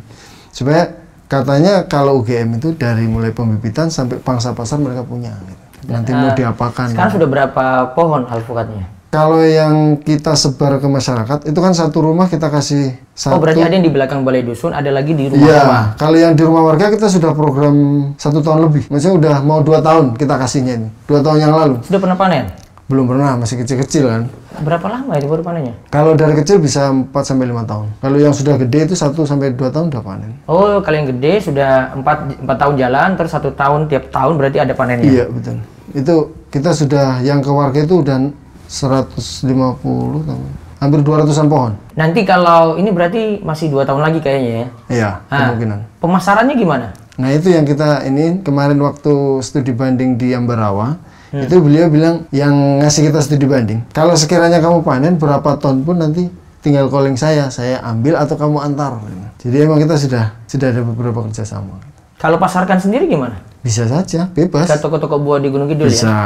Supaya 0.58 0.90
katanya 1.30 1.86
kalau 1.86 2.18
UGM 2.18 2.58
itu 2.58 2.74
dari 2.74 3.06
mulai 3.06 3.30
pembibitan 3.30 3.94
sampai 3.94 4.18
pangsa 4.18 4.50
pasar 4.50 4.82
mereka 4.82 5.06
punya. 5.06 5.38
gitu. 5.38 5.62
Nanti 5.86 6.10
mau 6.10 6.34
diapakan. 6.34 6.90
Sekarang 6.90 7.12
sudah 7.14 7.28
berapa 7.30 7.64
pohon 7.94 8.26
alpukatnya? 8.26 8.90
Kalau 9.08 9.40
yang 9.40 9.96
kita 9.96 10.36
sebar 10.36 10.76
ke 10.76 10.84
masyarakat 10.84 11.48
itu 11.48 11.56
kan 11.56 11.72
satu 11.72 12.04
rumah 12.04 12.26
kita 12.26 12.50
kasih 12.50 12.92
satu. 13.14 13.38
Oh 13.38 13.40
berarti 13.40 13.62
ada 13.62 13.72
yang 13.72 13.80
di 13.80 13.88
belakang 13.88 14.20
balai 14.20 14.44
dusun, 14.44 14.74
ada 14.74 14.90
lagi 14.90 15.16
di 15.16 15.30
rumah 15.30 15.38
Iya, 15.40 15.60
rumah. 15.64 15.82
kalau 15.96 16.18
yang 16.18 16.34
di 16.34 16.42
rumah 16.44 16.62
warga 16.66 16.92
kita 16.92 17.08
sudah 17.08 17.32
program 17.32 17.72
satu 18.20 18.44
tahun 18.44 18.68
lebih. 18.68 18.90
Maksudnya 18.92 19.14
udah 19.16 19.34
mau 19.40 19.64
dua 19.64 19.80
tahun 19.80 20.12
kita 20.12 20.34
kasihnya 20.36 20.74
ini. 20.76 20.88
Dua 21.06 21.22
tahun 21.22 21.38
yang 21.40 21.54
lalu. 21.54 21.80
Sudah 21.86 22.02
pernah 22.02 22.18
panen? 22.18 22.52
Belum 22.88 23.04
pernah, 23.04 23.36
masih 23.36 23.60
kecil-kecil 23.60 24.08
kan. 24.08 24.22
Berapa 24.64 24.88
lama 24.88 25.12
ini 25.12 25.28
baru 25.28 25.44
panennya? 25.44 25.76
Kalau 25.92 26.16
dari 26.16 26.32
kecil 26.40 26.56
bisa 26.56 26.88
4 26.88 27.12
sampai 27.20 27.44
5 27.52 27.68
tahun. 27.68 27.86
Kalau 28.00 28.16
yang 28.16 28.32
sudah 28.32 28.56
gede 28.56 28.88
itu 28.88 28.94
1 28.96 29.12
sampai 29.28 29.52
2 29.52 29.68
tahun 29.68 29.92
udah 29.92 30.00
panen. 30.00 30.32
Oh 30.48 30.80
kalau 30.80 30.96
yang 30.96 31.08
gede 31.12 31.52
sudah 31.52 31.92
4, 32.00 32.48
4 32.48 32.48
tahun 32.48 32.74
jalan, 32.80 33.08
terus 33.20 33.30
satu 33.36 33.52
tahun 33.52 33.92
tiap 33.92 34.08
tahun 34.08 34.40
berarti 34.40 34.58
ada 34.64 34.72
panennya. 34.72 35.04
Iya, 35.04 35.24
betul. 35.28 35.60
Itu 35.92 36.14
kita 36.48 36.72
sudah 36.72 37.20
yang 37.20 37.44
ke 37.44 37.52
warga 37.52 37.76
itu 37.84 38.00
udah 38.00 38.32
150 38.66 40.24
tahun. 40.24 40.48
Hampir 40.78 41.00
200-an 41.04 41.48
pohon. 41.50 41.72
Nanti 41.92 42.22
kalau 42.24 42.78
ini 42.80 42.88
berarti 42.88 43.42
masih 43.44 43.68
dua 43.68 43.84
tahun 43.84 44.00
lagi 44.00 44.22
kayaknya 44.24 44.48
ya. 44.48 44.66
Iya, 44.88 45.10
Ah, 45.28 45.52
kemungkinan. 45.52 45.78
Pemasarannya 46.00 46.54
gimana? 46.56 46.86
Nah, 47.18 47.34
itu 47.34 47.50
yang 47.50 47.66
kita 47.66 48.06
ini 48.06 48.40
kemarin 48.46 48.78
waktu 48.78 49.42
studi 49.42 49.74
banding 49.74 50.14
di 50.14 50.30
Ambarawa, 50.38 50.94
Hmm. 51.28 51.44
itu 51.44 51.60
beliau 51.60 51.92
bilang 51.92 52.24
yang 52.32 52.80
ngasih 52.80 53.12
kita 53.12 53.20
studi 53.20 53.44
banding, 53.44 53.84
kalau 53.92 54.16
sekiranya 54.16 54.64
kamu 54.64 54.80
panen 54.80 55.20
berapa 55.20 55.60
ton 55.60 55.84
pun 55.84 56.00
nanti 56.00 56.24
tinggal 56.58 56.88
calling 56.88 57.14
saya, 57.14 57.52
saya 57.52 57.78
ambil 57.84 58.16
atau 58.16 58.34
kamu 58.34 58.64
antar. 58.64 58.96
Jadi 59.38 59.56
emang 59.62 59.78
kita 59.78 59.94
sudah 59.94 60.24
sudah 60.48 60.72
ada 60.72 60.80
beberapa 60.82 61.22
kerjasama. 61.28 61.78
Kalau 62.18 62.34
pasarkan 62.34 62.82
sendiri 62.82 63.06
gimana? 63.06 63.38
Bisa 63.62 63.86
saja, 63.86 64.26
bebas. 64.32 64.66
Ke 64.66 64.74
toko-toko 64.74 65.22
buah 65.22 65.38
di 65.38 65.52
Gunung 65.52 65.70
Kidul 65.70 65.86
ya? 65.86 65.92
Bisa. 65.92 66.16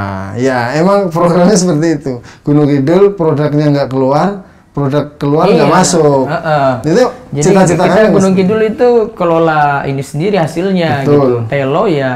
Ya, 0.40 0.58
emang 0.78 1.12
programnya 1.12 1.52
seperti 1.52 2.00
itu. 2.00 2.12
Gunung 2.40 2.64
Kidul 2.64 3.12
produknya 3.12 3.68
nggak 3.68 3.88
keluar, 3.92 4.46
produk 4.72 5.12
keluar 5.20 5.52
nggak 5.52 5.68
Iya. 5.68 5.76
masuk. 5.76 6.24
Heeh. 6.32 6.70
Itu 6.88 7.02
Jadi 7.32 7.42
cita-cita 7.44 7.84
kita. 7.88 8.08
Gunung 8.08 8.32
Kidul 8.32 8.60
itu 8.64 8.88
kelola 9.12 9.84
ini 9.84 10.00
sendiri 10.00 10.40
hasilnya 10.40 11.04
Betul. 11.04 11.12
gitu. 11.12 11.36
Telo 11.52 11.84
ya 11.88 12.12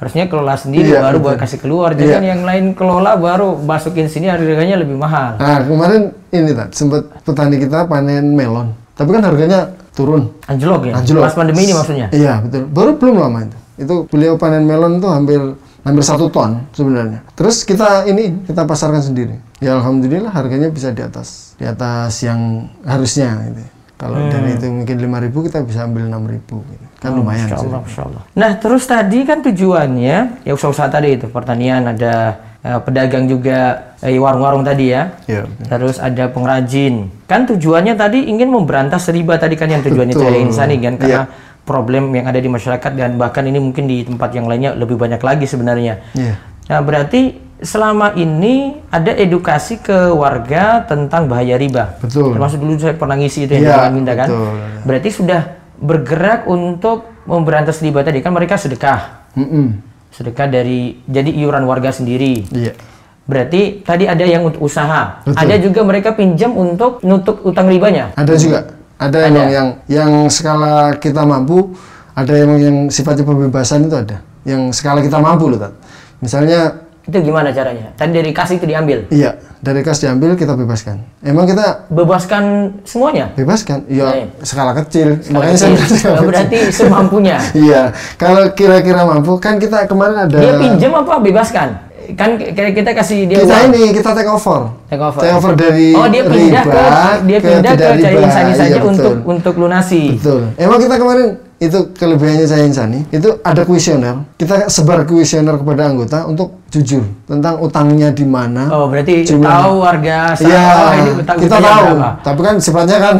harusnya 0.00 0.24
kelola 0.26 0.56
sendiri 0.56 0.88
Iya, 0.88 1.04
baru 1.04 1.16
betul. 1.16 1.26
buat 1.28 1.36
kasih 1.38 1.58
keluar. 1.60 1.88
Iya. 1.92 2.00
Jangan 2.16 2.24
yang 2.24 2.42
lain 2.42 2.64
kelola 2.72 3.10
baru 3.14 3.54
masukin 3.54 4.08
sini 4.08 4.26
harganya 4.26 4.80
lebih 4.80 4.96
mahal. 4.96 5.36
Nah, 5.36 5.60
kemarin 5.60 6.02
ini 6.30 6.50
tak 6.50 6.72
sempat 6.72 7.04
petani 7.20 7.56
kita 7.56 7.84
panen 7.84 8.32
melon. 8.32 8.72
Tapi 8.96 9.12
kan 9.12 9.22
harganya 9.22 9.68
turun. 9.92 10.32
Anjlok 10.44 10.88
ya? 10.88 10.96
Anjlok. 10.96 11.22
Pas 11.22 11.36
pandemi 11.36 11.62
ini 11.62 11.72
maksudnya? 11.72 12.08
Iya, 12.10 12.40
betul. 12.40 12.64
Baru 12.66 12.96
belum 12.96 13.16
lama 13.16 13.38
itu. 13.44 13.58
Itu 13.78 13.94
beliau 14.08 14.34
panen 14.34 14.64
melon 14.64 14.98
tuh 14.98 15.08
hampir 15.08 15.40
hampir 15.80 16.04
satu 16.04 16.28
ton 16.28 16.68
sebenarnya. 16.72 17.24
Terus 17.32 17.64
kita 17.64 18.04
ini 18.04 18.44
kita 18.44 18.64
pasarkan 18.64 19.00
sendiri. 19.00 19.36
Ya 19.60 19.76
alhamdulillah 19.76 20.28
harganya 20.28 20.68
bisa 20.68 20.88
di 20.90 21.00
atas 21.00 21.56
di 21.56 21.64
atas 21.64 22.20
yang 22.20 22.68
harusnya 22.84 23.36
gitu. 23.48 23.64
Kalau 23.96 24.16
Hmm. 24.16 24.32
dari 24.32 24.56
itu 24.56 24.64
mungkin 24.64 24.96
5.000 24.96 25.44
kita 25.44 25.60
bisa 25.60 25.84
ambil 25.84 26.08
6.000 26.08 26.60
gitu. 26.64 26.86
Kan 27.00 27.16
lumayan. 27.16 27.48
Masya 27.48 27.56
sih. 27.56 27.64
Allah, 27.64 27.80
Masya 27.80 28.00
Allah. 28.04 28.22
Nah 28.36 28.50
terus 28.56 28.84
tadi 28.84 29.18
kan 29.24 29.40
tujuannya 29.40 30.16
ya 30.44 30.52
usaha-usaha 30.52 30.88
tadi 30.88 31.16
itu 31.16 31.26
pertanian 31.26 31.88
ada 31.88 32.36
eh, 32.60 32.78
pedagang 32.78 33.24
juga 33.24 33.88
eh, 33.98 34.20
warung-warung 34.20 34.60
tadi 34.60 34.92
ya. 34.92 35.16
Iya, 35.24 35.48
betul. 35.48 35.64
Terus 35.66 35.96
ada 35.96 36.24
pengrajin. 36.28 37.08
Kan 37.24 37.48
tujuannya 37.48 37.96
tadi 37.96 38.28
ingin 38.28 38.52
memberantas 38.52 39.08
riba 39.08 39.40
tadi 39.40 39.56
kan 39.56 39.66
yang 39.66 39.80
tujuannya 39.80 40.12
Betul. 40.12 40.28
Cahaya 40.28 40.40
Insani 40.44 40.76
kan 40.76 40.94
karena 40.94 41.24
Iya. 41.24 41.48
problem 41.64 42.10
yang 42.12 42.26
ada 42.26 42.36
di 42.36 42.48
masyarakat 42.48 42.92
dan 42.92 43.16
bahkan 43.16 43.44
ini 43.44 43.56
mungkin 43.56 43.86
di 43.86 44.02
tempat 44.02 44.34
yang 44.34 44.44
lainnya 44.44 44.76
lebih 44.76 44.96
banyak 44.96 45.20
lagi 45.20 45.48
sebenarnya. 45.48 46.04
Iya. 46.12 46.34
Nah, 46.68 46.80
berarti 46.82 47.20
selama 47.60 48.12
ini 48.14 48.76
ada 48.88 49.12
edukasi 49.12 49.78
ke 49.78 50.08
warga 50.10 50.80
tentang 50.82 51.28
bahaya 51.28 51.56
riba. 51.56 51.96
Betul. 52.00 52.32
Termasuk 52.32 52.58
dulu 52.58 52.76
saya 52.76 52.92
pernah 52.92 53.16
ngisi 53.16 53.44
itu 53.44 53.52
yang 53.54 53.62
Iya, 53.62 53.68
di 53.68 53.76
Jalan 53.76 53.92
Minda 53.92 54.12
kan. 54.14 54.28
betul. 54.28 54.52
Berarti 54.84 55.08
sudah 55.12 55.40
bergerak 55.80 56.44
untuk 56.44 57.08
memberantas 57.24 57.80
riba 57.80 58.04
tadi 58.04 58.20
kan 58.20 58.36
mereka 58.36 58.60
sedekah. 58.60 59.32
Mm-mm. 59.34 59.80
Sedekah 60.12 60.46
dari 60.46 61.00
jadi 61.08 61.32
iuran 61.32 61.64
warga 61.64 61.90
sendiri. 61.90 62.44
Iya. 62.52 62.76
Berarti 63.24 63.80
tadi 63.86 64.04
ada 64.10 64.26
yang 64.26 64.42
untuk 64.42 64.60
usaha. 64.66 65.22
Betul. 65.22 65.38
Ada 65.38 65.54
juga 65.62 65.80
mereka 65.86 66.12
pinjam 66.18 66.52
untuk 66.52 67.00
nutup 67.06 67.40
utang 67.46 67.70
ribanya. 67.70 68.12
Ada 68.18 68.34
juga. 68.36 68.60
Ada, 69.00 69.32
emang 69.32 69.48
yang 69.48 69.68
yang 69.88 70.12
skala 70.28 70.92
kita 71.00 71.24
mampu, 71.24 71.72
ada 72.12 72.36
emang 72.36 72.60
yang 72.60 72.76
sifatnya 72.92 73.24
pembebasan 73.24 73.88
itu 73.88 73.96
ada. 73.96 74.20
Yang 74.44 74.76
skala 74.76 75.00
kita 75.00 75.16
mampu 75.16 75.48
loh, 75.48 75.56
Tat. 75.56 75.72
Misalnya 76.20 76.89
Itu 77.10 77.18
gimana 77.20 77.50
caranya? 77.50 77.90
Tadi 77.92 78.14
dari 78.14 78.30
kasih 78.30 78.62
itu 78.62 78.64
diambil. 78.64 79.02
iya, 79.10 79.34
dari 79.58 79.82
kas 79.82 79.98
diambil 79.98 80.38
kita 80.38 80.54
bebaskan. 80.54 81.02
Emang 81.20 81.42
kita 81.42 81.90
Bebaskan 81.90 82.42
semuanya. 82.80 83.34
bebaskan? 83.34 83.82
Iya, 83.84 84.06
Iya. 84.14 84.26
skala 84.40 84.72
kecil. 84.76 85.18
Skala 85.18 85.42
Makanya 85.42 85.58
saya 85.58 85.74
kecil. 85.74 85.96
skala 85.98 86.14
Oh, 86.14 86.24
berarti 86.24 86.58
semampunya. 86.70 87.36
Iya, 87.66 87.90
kalau 88.14 88.46
kira-kira 88.52 89.02
mampu 89.02 89.34
kan 89.36 89.58
kita 89.58 89.84
kemarin 89.84 90.24
ada 90.24 90.38
Dia 90.38 90.54
pinjam 90.54 90.94
apa 90.94 91.18
bebaskan? 91.18 91.68
Kan 92.10 92.38
kita 92.50 92.90
kasih 92.92 93.26
dia 93.26 93.38
kita 93.38 93.50
uang. 93.50 93.66
ini 93.68 93.82
kita 93.90 94.10
take 94.12 94.26
over. 94.26 94.70
Take 94.86 95.02
over. 95.02 95.52
dari 95.54 95.94
Oh, 95.94 96.06
dia 96.06 96.22
pindah 96.22 96.62
riba 96.62 96.62
ke 96.64 96.82
dia 97.22 97.38
pindah 97.38 97.72
ke, 97.72 97.82
Cahaya 97.84 98.08
riba. 98.08 98.22
Insani 98.22 98.52
saja 98.52 98.66
Iya, 98.66 98.78
betul. 98.78 98.90
untuk 98.90 99.14
untuk 99.24 99.54
lunasi. 99.58 100.14
Betul. 100.14 100.50
Emang 100.54 100.78
kita 100.78 100.94
kemarin 100.94 101.49
itu 101.60 101.92
kelebihannya 101.92 102.48
saya 102.48 102.64
Insani 102.64 103.04
itu 103.12 103.36
ada 103.44 103.68
kuesioner. 103.68 104.24
Kita 104.40 104.72
sebar 104.72 105.04
kuesioner 105.04 105.60
kepada 105.60 105.92
anggota 105.92 106.24
untuk 106.24 106.64
jujur 106.72 107.04
tentang 107.28 107.60
utangnya 107.60 108.08
di 108.16 108.24
mana. 108.24 108.72
Oh, 108.72 108.88
berarti 108.88 109.28
Jumlahnya. 109.28 109.60
tahu 109.60 109.74
warga 109.84 110.18
Iya, 110.40 110.64
oh, 110.72 110.90
ini 110.96 111.10
utang 111.20 111.36
kita 111.36 111.56
tahu. 111.60 111.84
berapa. 111.84 112.08
Tapi 112.24 112.40
kan 112.40 112.54
sifatnya 112.56 112.96
kan 112.96 113.16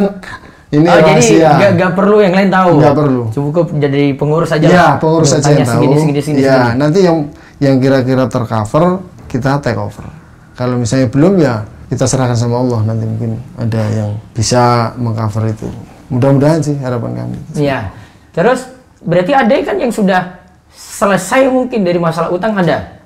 ini 0.73 0.87
oh, 0.89 0.97
jadi 0.97 1.11
rahasia. 1.13 1.49
nggak 1.53 1.71
nggak 1.77 1.91
perlu 1.93 2.17
yang 2.17 2.33
lain 2.33 2.49
tahu. 2.49 2.71
Nggak 2.81 2.97
perlu. 2.97 3.23
Cukup 3.29 3.65
jadi 3.77 4.03
pengurus 4.17 4.49
saja. 4.49 4.67
Lah. 4.73 4.93
pengurus 4.97 5.29
saja 5.37 5.49
yang 5.53 5.69
tahu. 5.69 5.81
segini 5.85 5.95
segini 6.01 6.21
segini. 6.25 6.39
Iya, 6.41 6.57
segini. 6.57 6.79
nanti 6.81 6.99
yang 7.05 7.17
yang 7.61 7.75
kira-kira 7.77 8.25
tercover 8.25 9.05
kita 9.29 9.61
take 9.61 9.77
over. 9.77 10.09
Kalau 10.57 10.81
misalnya 10.81 11.13
belum 11.13 11.37
ya 11.37 11.61
kita 11.93 12.09
serahkan 12.09 12.33
sama 12.33 12.57
Allah 12.57 12.89
nanti 12.89 13.05
mungkin 13.05 13.37
ada 13.53 13.85
yang 13.93 14.17
bisa 14.33 14.97
mengcover 14.97 15.45
itu. 15.45 15.69
Mudah-mudahan 16.09 16.57
sih 16.57 16.73
harapan 16.81 17.21
kami. 17.21 17.37
Iya. 17.53 18.00
Terus 18.31 18.67
berarti 19.01 19.31
ada 19.35 19.51
kan 19.63 19.75
yang 19.75 19.91
sudah 19.91 20.39
selesai 20.71 21.51
mungkin 21.51 21.83
dari 21.83 21.99
masalah 21.99 22.31
utang 22.31 22.55
ada. 22.55 22.99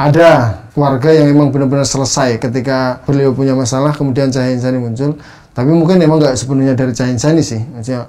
Ada 0.00 0.58
keluarga 0.74 1.14
yang 1.14 1.30
memang 1.30 1.54
benar-benar 1.54 1.86
selesai 1.86 2.40
ketika 2.40 2.98
beliau 3.06 3.30
punya 3.30 3.54
masalah 3.54 3.94
kemudian 3.94 4.32
Cahaya 4.32 4.50
Insani 4.50 4.80
muncul. 4.80 5.14
Tapi 5.52 5.68
mungkin 5.68 6.00
memang 6.00 6.16
nggak 6.18 6.34
sepenuhnya 6.34 6.72
dari 6.74 6.96
Cahaya 6.96 7.12
Insani 7.12 7.44
sih. 7.44 7.60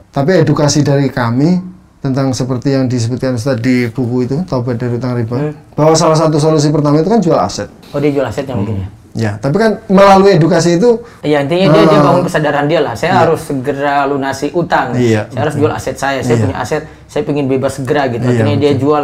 Tapi 0.10 0.32
edukasi 0.42 0.82
dari 0.82 1.12
kami 1.12 1.60
tentang 2.00 2.36
seperti 2.36 2.76
yang 2.76 2.88
disebutkan 2.88 3.40
Ustaz 3.40 3.60
di 3.64 3.88
buku 3.88 4.28
itu 4.28 4.38
Taubat 4.44 4.76
dari 4.76 5.00
Utang 5.00 5.16
Riba 5.16 5.40
Hmm. 5.40 5.56
bahwa 5.72 5.96
salah 5.96 6.20
satu 6.20 6.36
solusi 6.36 6.68
pertama 6.68 7.00
itu 7.00 7.08
kan 7.08 7.24
jual 7.24 7.40
aset. 7.40 7.72
Oh 7.96 8.00
dia 8.00 8.12
jual 8.12 8.28
asetnya 8.28 8.60
mungkin 8.60 8.84
ya. 8.84 8.88
Ya, 9.14 9.38
tapi 9.38 9.62
kan 9.62 9.78
melalui 9.86 10.34
edukasi 10.34 10.82
itu 10.82 10.98
Ya 11.22 11.46
intinya 11.46 11.70
dia, 11.70 11.86
dia 11.86 12.00
Ah. 12.02 12.04
bangun 12.04 12.24
kesadaran 12.26 12.66
dia 12.66 12.82
lah. 12.82 12.98
Saya 12.98 13.14
harus 13.22 13.46
segera 13.46 14.10
lunasi 14.10 14.50
utang. 14.52 14.98
Iya, 14.98 15.30
Saya 15.30 15.42
harus 15.46 15.54
jual 15.54 15.70
aset 15.70 15.96
saya. 15.96 16.20
Saya 16.20 16.34
Iya. 16.34 16.44
punya 16.44 16.58
aset. 16.58 16.84
Saya 17.06 17.22
ingin 17.24 17.46
bebas 17.46 17.78
segera 17.78 18.10
gitu. 18.10 18.26
Iya, 18.26 18.42
Akhirnya 18.42 18.58
dia 18.58 18.74
jual 18.74 19.04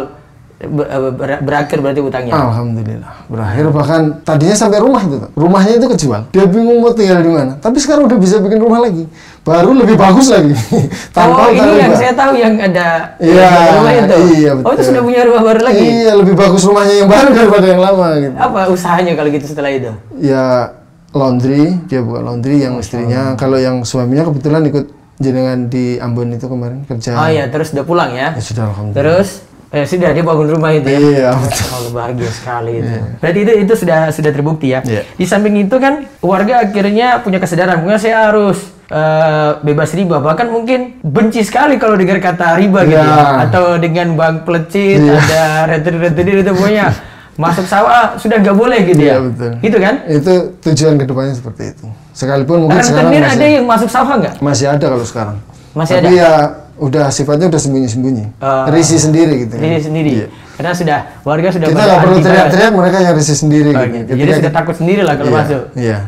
ber- 0.60 0.90
ber- 1.10 1.40
berakhir 1.40 1.80
berarti 1.80 2.00
utangnya. 2.00 2.32
Alhamdulillah 2.36 3.12
berakhir 3.26 3.64
bahkan 3.70 4.02
tadinya 4.20 4.52
sampai 4.52 4.76
rumah 4.76 5.00
itu 5.00 5.16
rumahnya 5.32 5.72
itu 5.76 5.86
kejual. 5.88 6.22
Dia 6.28 6.44
bingung 6.44 6.78
mau 6.78 6.92
tinggal 6.92 7.18
di 7.18 7.30
mana. 7.30 7.56
Tapi 7.56 7.76
sekarang 7.76 8.04
udah 8.04 8.16
bisa 8.16 8.36
bikin 8.38 8.58
rumah 8.58 8.80
lagi. 8.80 9.08
Baru 9.40 9.72
lebih 9.72 9.96
bagus 9.96 10.28
lagi. 10.28 10.52
Oh 11.10 11.26
tanpa 11.26 11.48
utang 11.48 11.68
ini 11.68 11.80
yang 11.80 11.94
saya 11.94 12.12
tahu 12.12 12.32
yang 12.34 12.54
ada 12.56 12.88
Iya, 13.18 13.44
yang 13.44 13.74
rumah 13.76 13.92
itu. 13.92 14.16
iya, 14.32 14.50
Oh 14.56 14.72
itu 14.72 14.82
sudah 14.84 15.02
punya 15.02 15.20
rumah 15.22 15.42
baru 15.42 15.60
lagi. 15.62 15.80
iya 15.80 16.12
lebih 16.14 16.34
bagus 16.34 16.62
rumahnya 16.62 16.94
yang 16.96 17.08
baru 17.08 17.28
daripada 17.38 17.66
yang 17.66 17.80
lama 17.80 18.06
gitu. 18.16 18.34
Apa 18.34 18.60
usahanya 18.68 19.12
kalau 19.14 19.28
gitu 19.28 19.46
setelah 19.46 19.70
itu? 19.70 19.90
ya 20.16 20.72
laundry. 21.10 21.76
Dia 21.86 22.00
buka 22.00 22.20
laundry 22.20 22.60
yang 22.60 22.76
istrinya. 22.76 23.34
kalau 23.34 23.56
yang 23.56 23.82
suaminya 23.82 24.24
kebetulan 24.24 24.62
ikut 24.64 24.86
jenengan 25.16 25.66
di 25.66 25.98
Ambon 25.98 26.30
itu 26.30 26.46
kemarin 26.46 26.84
kerja. 26.84 27.12
Oh 27.14 27.28
iya 27.28 27.44
terus 27.48 27.72
udah 27.72 27.84
pulang 27.84 28.10
ya. 28.12 28.32
ya 28.32 28.40
sudah 28.40 28.64
alhamdulillah. 28.66 28.96
Terus 28.96 29.28
eh, 29.70 29.84
sudah 29.84 30.10
dia 30.10 30.20
bangun 30.20 30.48
rumah 30.50 30.70
itu 30.70 30.86
ya. 30.86 30.98
iya 30.98 31.30
betul 31.32 31.66
Oh, 31.70 31.90
bahagia 31.90 32.30
sekali 32.30 32.72
itu. 32.78 32.96
Berarti 33.18 33.38
itu 33.40 33.52
itu 33.62 33.72
sudah 33.76 34.00
sudah 34.10 34.30
terbukti 34.30 34.66
ya. 34.68 34.80
Iya. 34.82 35.02
Di 35.14 35.24
samping 35.24 35.54
itu 35.56 35.76
kan 35.76 36.04
warga 36.20 36.62
akhirnya 36.62 37.22
punya 37.22 37.38
kesadaran, 37.38 37.80
mungkin 37.80 37.96
saya 37.96 38.28
harus 38.28 38.58
eh, 38.86 39.50
bebas 39.62 39.94
riba. 39.94 40.18
Bahkan 40.18 40.46
mungkin 40.46 40.98
benci 41.00 41.40
sekali 41.40 41.78
kalau 41.78 41.94
dengar 41.94 42.18
kata 42.18 42.58
riba 42.58 42.82
gitu 42.84 42.98
ya. 42.98 43.06
Iya. 43.06 43.26
Atau 43.46 43.64
dengan 43.78 44.14
bank 44.14 44.42
pelecit, 44.42 44.98
Iya. 44.98 45.14
ada 45.16 45.42
retri-retri 45.70 46.42
itu 46.42 46.50
pokoknya 46.50 46.86
masuk 47.34 47.64
sawah 47.64 48.20
sudah 48.20 48.36
nggak 48.36 48.52
boleh 48.52 48.84
gitu 48.84 49.00
ya. 49.00 49.16
Iya, 49.16 49.18
betul. 49.24 49.50
Gitu 49.62 49.78
kan? 49.78 49.94
itu 50.04 50.32
tujuan 50.60 50.94
ke 50.94 51.04
depannya 51.06 51.34
seperti 51.34 51.62
itu 51.72 51.86
sekalipun 52.12 52.66
mungkin 52.68 52.76
Karena 52.76 52.84
sekarang 52.84 53.08
rentenir 53.08 53.24
masih 53.24 53.38
ada 53.40 53.46
yang 53.48 53.64
masuk 53.64 53.88
sawah 53.88 54.14
nggak? 54.20 54.34
Masih 54.44 54.66
ada 54.68 54.84
kalau 54.84 55.06
sekarang. 55.06 55.36
Masih 55.72 55.94
Tapi 55.96 56.12
ya 56.18 56.32
udah 56.80 57.12
sifatnya 57.12 57.52
udah 57.52 57.60
sembunyi-sembunyi. 57.60 58.40
Ah. 58.40 58.66
Risi 58.72 58.96
sendiri 58.96 59.44
gitu. 59.46 59.54
Diri 59.60 59.80
sendiri. 59.80 60.10
Iya. 60.10 60.26
Karena 60.56 60.72
sudah 60.72 60.98
warga 61.22 61.48
sudah 61.52 61.68
Kita 61.68 61.80
nggak 61.80 62.00
perlu 62.04 62.16
teriak-teriak, 62.20 62.72
mereka 62.72 62.96
yang 63.00 63.14
risi 63.16 63.34
sendiri 63.36 63.70
Oh, 63.72 63.80
gitu. 63.84 63.96
gitu. 63.96 64.12
Jadi 64.16 64.30
sudah 64.40 64.52
takut 64.52 64.74
sendiri 64.76 65.02
lah 65.04 65.14
kalau 65.16 65.30
iya, 65.30 65.38
masuk. 65.40 65.62
Iya. 65.76 65.98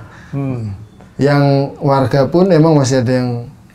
Yang 1.21 1.43
warga 1.79 2.21
pun 2.26 2.45
emang 2.49 2.73
masih 2.75 3.05
ada 3.05 3.12
yang 3.12 3.31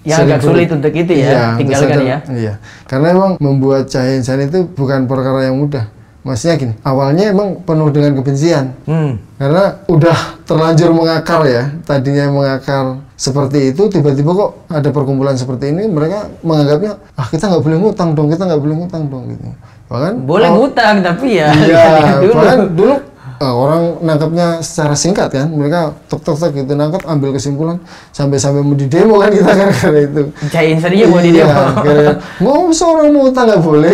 Yang 0.08 0.20
agak 0.24 0.39
sulit 0.39 0.70
untuk 0.72 0.94
itu 0.96 1.13
ya, 1.20 1.27
Iya, 1.27 1.44
tinggalkan 1.60 1.89
sadar- 2.00 2.08
ya. 2.08 2.18
Iya, 2.32 2.54
karena 2.88 3.08
emang 3.12 3.32
membuat 3.44 3.92
cahaya 3.92 4.16
insan 4.16 4.39
itu 4.39 4.63
bukan 4.72 5.04
perkara 5.04 5.51
yang 5.51 5.60
mudah. 5.60 5.84
Maksudnya 6.24 6.56
gini, 6.56 6.74
awalnya 6.84 7.27
emang 7.27 7.60
penuh 7.63 7.92
dengan 7.92 8.16
kebencian. 8.16 8.72
Hmm. 8.88 9.20
Karena 9.36 9.84
udah 9.88 10.18
terlanjur 10.48 10.96
mengakar 10.96 11.44
ya, 11.44 11.75
tadinya 11.84 12.32
mengakar 12.32 13.04
seperti 13.17 13.74
itu, 13.74 13.89
tiba-tiba 13.89 14.29
kok 14.29 14.50
ada 14.69 14.89
perkumpulan 14.93 15.33
seperti 15.33 15.74
ini, 15.74 15.89
mereka 15.89 16.29
menganggapnya, 16.45 17.01
ah 17.17 17.25
kita 17.25 17.50
nggak 17.50 17.63
boleh 17.65 17.77
ngutang 17.81 18.09
dong, 18.13 18.29
kita 18.29 18.45
nggak 18.45 18.62
boleh 18.62 18.75
ngutang 18.77 19.03
dong 19.09 19.24
gitu. 19.33 19.45
Bahkan 19.88 20.13
Boleh 20.24 20.50
ngutang 20.53 20.95
tapi 21.01 21.39
ya 21.39 21.50
Iya, 21.50 21.83
dulu. 22.21 22.33
bahkan 22.36 22.59
dulu 22.71 22.95
eh, 23.38 23.46
orang 23.48 24.01
nangkapnya 24.01 24.60
secara 24.60 24.94
singkat 24.94 25.29
kan, 25.29 25.48
mereka 25.48 25.94
tok 26.06 26.22
tok 26.22 26.38
tok 26.38 26.51
gitu 26.51 26.74
nangkap, 26.74 27.06
ambil 27.06 27.32
kesimpulan 27.32 27.77
sampai 28.10 28.36
sampai 28.36 28.62
mau 28.62 28.74
di 28.74 28.86
demo 28.86 29.17
kan 29.17 29.29
kita 29.29 29.51
gara-gara 29.60 30.00
itu. 30.01 30.22
Cahaya 30.50 30.70
insan 30.72 30.91
aja 30.91 31.06
mau 31.06 31.20
di 31.20 31.32
Iya, 31.32 31.46
demo. 31.46 31.62
gara-gara, 31.79 32.13
mau 32.39 32.60
seorang 32.70 33.08
mau 33.10 33.29
nggak 33.29 33.62
boleh. 33.62 33.94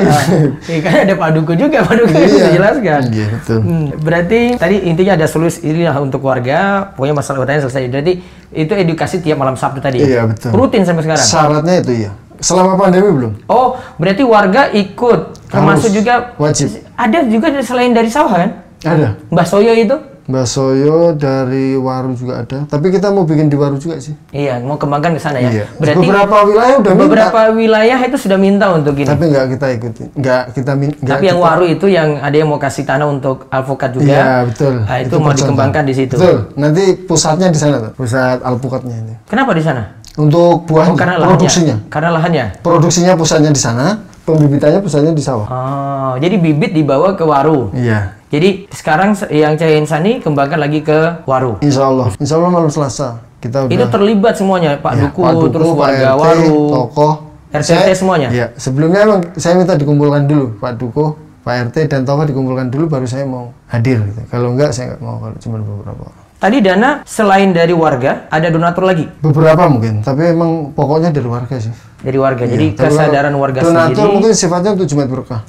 Iya 0.64 0.80
kan 0.80 0.94
ada 1.04 1.14
Pak 1.14 1.30
Duku 1.34 1.54
juga, 1.54 1.78
Pak 1.82 1.96
Duku 1.96 2.14
Iya. 2.14 2.26
bisa 2.26 2.48
jelaskan. 2.52 3.02
Iya 3.12 3.26
betul. 3.30 3.60
Hmm, 3.60 3.86
berarti 4.00 4.40
tadi 4.56 4.76
intinya 4.84 5.14
ada 5.16 5.28
solusi 5.28 5.60
inilah 5.62 6.00
untuk 6.00 6.24
warga, 6.24 6.92
pokoknya 6.96 7.14
masalah 7.14 7.44
utangnya 7.44 7.68
selesai. 7.68 7.92
Berarti 7.92 8.14
itu 8.50 8.74
edukasi 8.74 9.20
tiap 9.20 9.38
malam 9.38 9.54
Sabtu 9.54 9.80
tadi. 9.80 10.00
Iya, 10.00 10.26
betul. 10.26 10.50
Rutin 10.52 10.88
sampai 10.88 11.04
sekarang. 11.04 11.22
Syaratnya 11.22 11.76
itu 11.80 11.94
ya. 12.08 12.12
Selama 12.40 12.76
pandemi 12.76 13.08
belum? 13.08 13.34
Oh, 13.48 13.80
berarti 13.96 14.20
warga 14.26 14.68
ikut, 14.68 15.48
termasuk 15.48 15.88
Harus. 15.88 15.96
juga 15.96 16.14
Wajib. 16.36 16.76
ada 16.92 17.24
juga 17.24 17.48
selain 17.64 17.96
dari 17.96 18.12
sawah 18.12 18.36
kan? 18.36 18.50
Ada. 18.84 19.10
Mbak 19.30 19.46
Soyo 19.46 19.74
itu? 19.74 19.96
Mbak 20.24 20.46
Soyo 20.46 21.12
dari 21.12 21.76
Waru 21.76 22.16
juga 22.16 22.40
ada. 22.40 22.64
Tapi 22.64 22.88
kita 22.90 23.12
mau 23.12 23.24
bikin 23.24 23.48
di 23.48 23.56
Waru 23.56 23.76
juga 23.76 24.00
sih. 24.00 24.16
Iya, 24.30 24.56
mau 24.58 24.76
kembangkan 24.76 25.16
ke 25.16 25.22
sana 25.22 25.36
ya. 25.38 25.52
Iya. 25.52 25.66
Berarti 25.76 26.00
beberapa 26.02 26.38
wilayah 26.44 26.76
udah 26.78 26.92
minta. 26.94 27.04
beberapa 27.06 27.40
wilayah 27.52 28.00
itu 28.00 28.18
sudah 28.18 28.38
minta 28.38 28.66
untuk 28.72 28.96
ini. 28.96 29.04
Tapi 29.04 29.24
nggak 29.26 29.46
kita 29.52 29.66
ikuti. 29.74 30.04
Nggak 30.14 30.44
kita 30.54 30.72
min. 30.74 30.90
nggak 30.94 31.12
Tapi 31.14 31.26
yang 31.26 31.38
kita- 31.38 31.48
waru 31.50 31.66
itu 31.66 31.86
yang 31.88 32.10
ada 32.18 32.32
yang 32.34 32.48
mau 32.48 32.56
kasih 32.56 32.84
tanah 32.84 33.04
untuk 33.06 33.48
alpukat 33.50 33.90
juga. 33.92 34.08
Iya 34.08 34.28
betul. 34.48 34.74
Nah, 34.80 34.98
itu, 34.98 35.12
mau 35.12 35.28
percontohan. 35.28 35.36
dikembangkan 35.38 35.84
di 35.84 35.94
situ. 35.94 36.16
Betul. 36.16 36.38
Nanti 36.56 36.84
pusatnya 37.04 37.48
di 37.50 37.60
sana 37.60 37.76
tuh. 37.82 37.92
Pusat 37.94 38.38
alpukatnya 38.42 38.96
ini. 38.98 39.14
Kenapa 39.26 39.52
di 39.52 39.60
sana? 39.62 39.84
Untuk 40.14 40.64
buah 40.64 40.88
Oh, 40.88 40.96
karena 40.96 41.18
lahannya. 41.18 41.30
produksinya. 41.36 41.76
Karena 41.90 42.10
lahannya. 42.14 42.46
Produksinya 42.62 43.14
pusatnya 43.18 43.50
di 43.50 43.58
sana, 43.58 43.98
pembibitannya 44.24 44.80
pusatnya 44.80 45.12
di 45.12 45.20
sawah. 45.20 45.48
Oh, 45.50 46.14
jadi 46.16 46.38
bibit 46.38 46.72
dibawa 46.72 47.12
ke 47.12 47.26
waru. 47.26 47.74
Iya. 47.76 48.23
Jadi 48.34 48.66
sekarang 48.74 49.14
se- 49.14 49.30
yang 49.30 49.54
Cahaya 49.54 49.78
Insani 49.78 50.18
kembangkan 50.18 50.58
lagi 50.58 50.82
ke 50.82 51.22
waru. 51.30 51.62
Insya 51.62 51.86
Allah. 51.86 52.10
Insya 52.18 52.42
Allah 52.42 52.50
malam 52.50 52.66
Selasa 52.68 53.22
kita 53.38 53.70
udah. 53.70 53.72
Itu 53.72 53.86
terlibat 53.88 54.34
semuanya, 54.34 54.74
Pak 54.82 54.92
Ya, 54.92 55.02
Duku, 55.06 55.20
Pak 55.22 55.32
Duku, 55.32 55.46
terus 55.54 55.70
Pak 55.70 55.78
warga 55.78 56.10
RT, 56.10 56.18
waru, 56.18 56.56
tokoh. 56.74 57.14
RT 57.54 57.94
semuanya. 57.94 58.30
Iya. 58.34 58.48
Sebelumnya 58.58 59.00
emang 59.06 59.20
saya 59.38 59.54
minta 59.54 59.78
dikumpulkan 59.78 60.26
dulu 60.26 60.58
Pak 60.58 60.82
Duku, 60.82 61.06
Pak 61.46 61.54
RT 61.70 61.76
dan 61.86 62.02
tokoh 62.02 62.26
dikumpulkan 62.26 62.74
dulu 62.74 62.90
baru 62.90 63.06
saya 63.06 63.30
mau 63.30 63.54
hadir. 63.70 64.02
Gitu. 64.02 64.26
Kalau 64.26 64.58
enggak 64.58 64.74
saya 64.74 64.98
nggak 64.98 65.02
mau 65.06 65.22
kalau 65.22 65.38
cuma 65.38 65.62
beberapa. 65.62 66.10
Tadi 66.42 66.58
dana 66.60 66.90
selain 67.06 67.54
dari 67.54 67.72
warga, 67.72 68.28
ada 68.28 68.52
donatur 68.52 68.84
lagi 68.84 69.08
Beberapa 69.24 69.64
mungkin, 69.72 70.04
tapi 70.04 70.28
emang 70.28 70.76
pokoknya 70.76 71.08
dari 71.08 71.24
warga 71.24 71.56
sih. 71.56 71.72
dari 72.04 72.20
warga. 72.20 72.44
Jadi 72.44 72.76
Tapi 72.76 72.84
kesadaran 72.84 73.32
warga 73.32 73.64
donatur 73.64 73.96
sendiri. 73.96 74.12
mungkin 74.12 74.32
sifatnya 74.34 74.76
untuk 74.76 74.84
Jumat 74.84 75.08
berkah. 75.08 75.40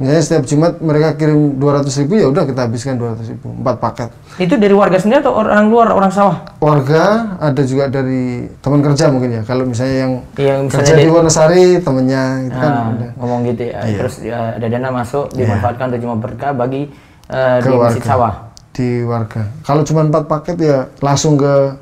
Misalnya 0.00 0.22
setiap 0.22 0.44
Jumat 0.44 0.80
mereka 0.80 1.12
kirim 1.12 1.60
200 1.60 1.84
ribu 2.00 2.16
ya 2.16 2.26
udah 2.26 2.48
kita 2.48 2.64
habiskan 2.64 2.96
200 2.96 3.20
ribu, 3.28 3.52
empat 3.54 3.76
paket. 3.78 4.08
Itu 4.38 4.56
dari 4.56 4.72
warga 4.72 4.96
sendiri 4.96 5.20
atau 5.20 5.36
orang 5.36 5.68
luar, 5.68 5.92
orang 5.92 6.08
sawah? 6.08 6.40
Warga 6.56 7.04
ada 7.36 7.60
juga 7.62 7.84
dari 7.84 8.48
teman 8.58 8.80
kerja 8.80 9.06
mungkin 9.06 9.28
ya. 9.30 9.42
Kalau 9.42 9.62
misalnya 9.62 9.96
yang 10.00 10.12
Yang 10.34 10.58
misalnya 10.64 10.72
kerja 10.72 10.92
di 10.94 10.96
dari- 10.98 11.12
Wonosari 11.12 11.64
temennya 11.78 12.22
itu 12.42 12.56
kan 12.56 12.72
Nah, 12.72 12.84
ada. 12.90 13.08
ngomong 13.14 13.40
gitu 13.44 13.62
ya. 13.62 13.78
Iya. 13.78 13.98
Terus 13.98 14.14
ya, 14.20 14.38
ada 14.56 14.66
dana 14.66 14.88
masuk 14.90 15.24
dimanfaatkan 15.30 15.84
untuk 15.86 16.00
cuma 16.00 16.16
berkah 16.16 16.52
bagi 16.54 16.82
Ke 17.28 17.60
di 17.62 17.70
warga. 17.70 18.00
sawah. 18.00 18.34
Di 18.72 18.88
warga. 19.02 19.42
Kalau 19.60 19.82
cuma 19.84 20.00
empat 20.02 20.24
paket 20.26 20.56
ya 20.58 20.78
langsung 20.98 21.36
ke 21.36 21.76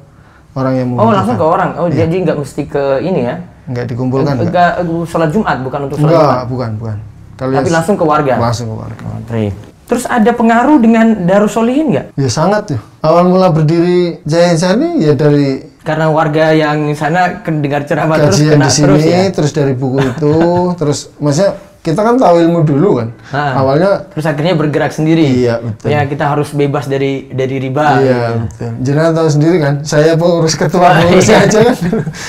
orang 0.52 0.74
yang 0.74 0.90
Oh 0.90 1.06
membutuhkan. 1.06 1.16
langsung 1.16 1.36
ke 1.38 1.46
orang. 1.46 1.70
Oh 1.78 1.86
Iya. 1.86 2.02
jadi 2.02 2.14
nggak 2.26 2.36
mesti 2.36 2.62
ke 2.66 2.84
ini 2.98 3.20
ya? 3.24 3.36
Enggak 3.64 3.84
dikumpulkan 3.86 4.34
enggak? 4.34 4.50
Enggak 4.50 4.70
eh, 4.82 5.04
sholat 5.06 5.30
Jumat 5.30 5.56
bukan 5.60 5.80
untuk 5.86 5.96
sholat 5.96 6.10
Enggak, 6.10 6.26
Jumat. 6.26 6.46
bukan, 6.50 6.70
bukan. 6.76 6.98
Kalau 7.38 7.54
Tapi 7.54 7.70
langsung 7.70 7.94
ke 7.94 8.02
warga. 8.02 8.34
langsung 8.36 8.66
ke 8.66 8.76
warga. 8.76 9.04
Oh. 9.06 9.50
Terus 9.88 10.04
ada 10.04 10.30
pengaruh 10.34 10.76
dengan 10.82 11.24
Darussolihin 11.24 11.86
nggak? 11.94 12.06
Ya 12.18 12.28
sangat 12.28 12.76
ya. 12.76 12.78
Awal 13.00 13.30
mula 13.30 13.48
berdiri 13.48 14.20
Jaya 14.26 14.52
Insani 14.52 15.00
ya 15.00 15.14
dari 15.14 15.64
Karena 15.80 16.12
warga 16.12 16.52
yang 16.52 16.92
sana 16.92 17.40
dengar 17.40 17.88
ceramah 17.88 18.20
terus 18.20 18.44
kena 18.44 18.68
di 18.68 18.74
sini, 18.74 18.84
terus 18.84 19.02
ya. 19.08 19.20
terus 19.32 19.52
dari 19.56 19.72
buku 19.72 20.04
itu, 20.04 20.34
terus 20.82 21.08
maksudnya 21.16 21.56
kita 21.80 22.04
kan 22.04 22.20
tahu 22.20 22.44
ilmu 22.44 22.60
dulu 22.60 23.00
kan. 23.00 23.08
Ah. 23.32 23.64
Awalnya 23.64 24.04
Terus 24.12 24.26
akhirnya 24.28 24.52
bergerak 24.52 24.92
sendiri. 24.92 25.24
Iya, 25.24 25.64
betul. 25.64 25.88
Ya 25.88 26.04
kita 26.04 26.28
harus 26.28 26.52
bebas 26.52 26.84
dari 26.84 27.32
dari 27.32 27.56
riba. 27.56 28.04
iya 28.04 28.36
betul. 28.36 28.70
Jenengan 28.84 29.12
tahu 29.16 29.28
sendiri 29.32 29.56
kan, 29.56 29.74
saya 29.80 30.12
pengurus 30.12 30.52
ketua 30.52 30.84
Ah, 30.84 30.92
pengurusnya 31.00 31.38
iya. 31.40 31.48
aja 31.48 31.58
kan. 31.64 31.76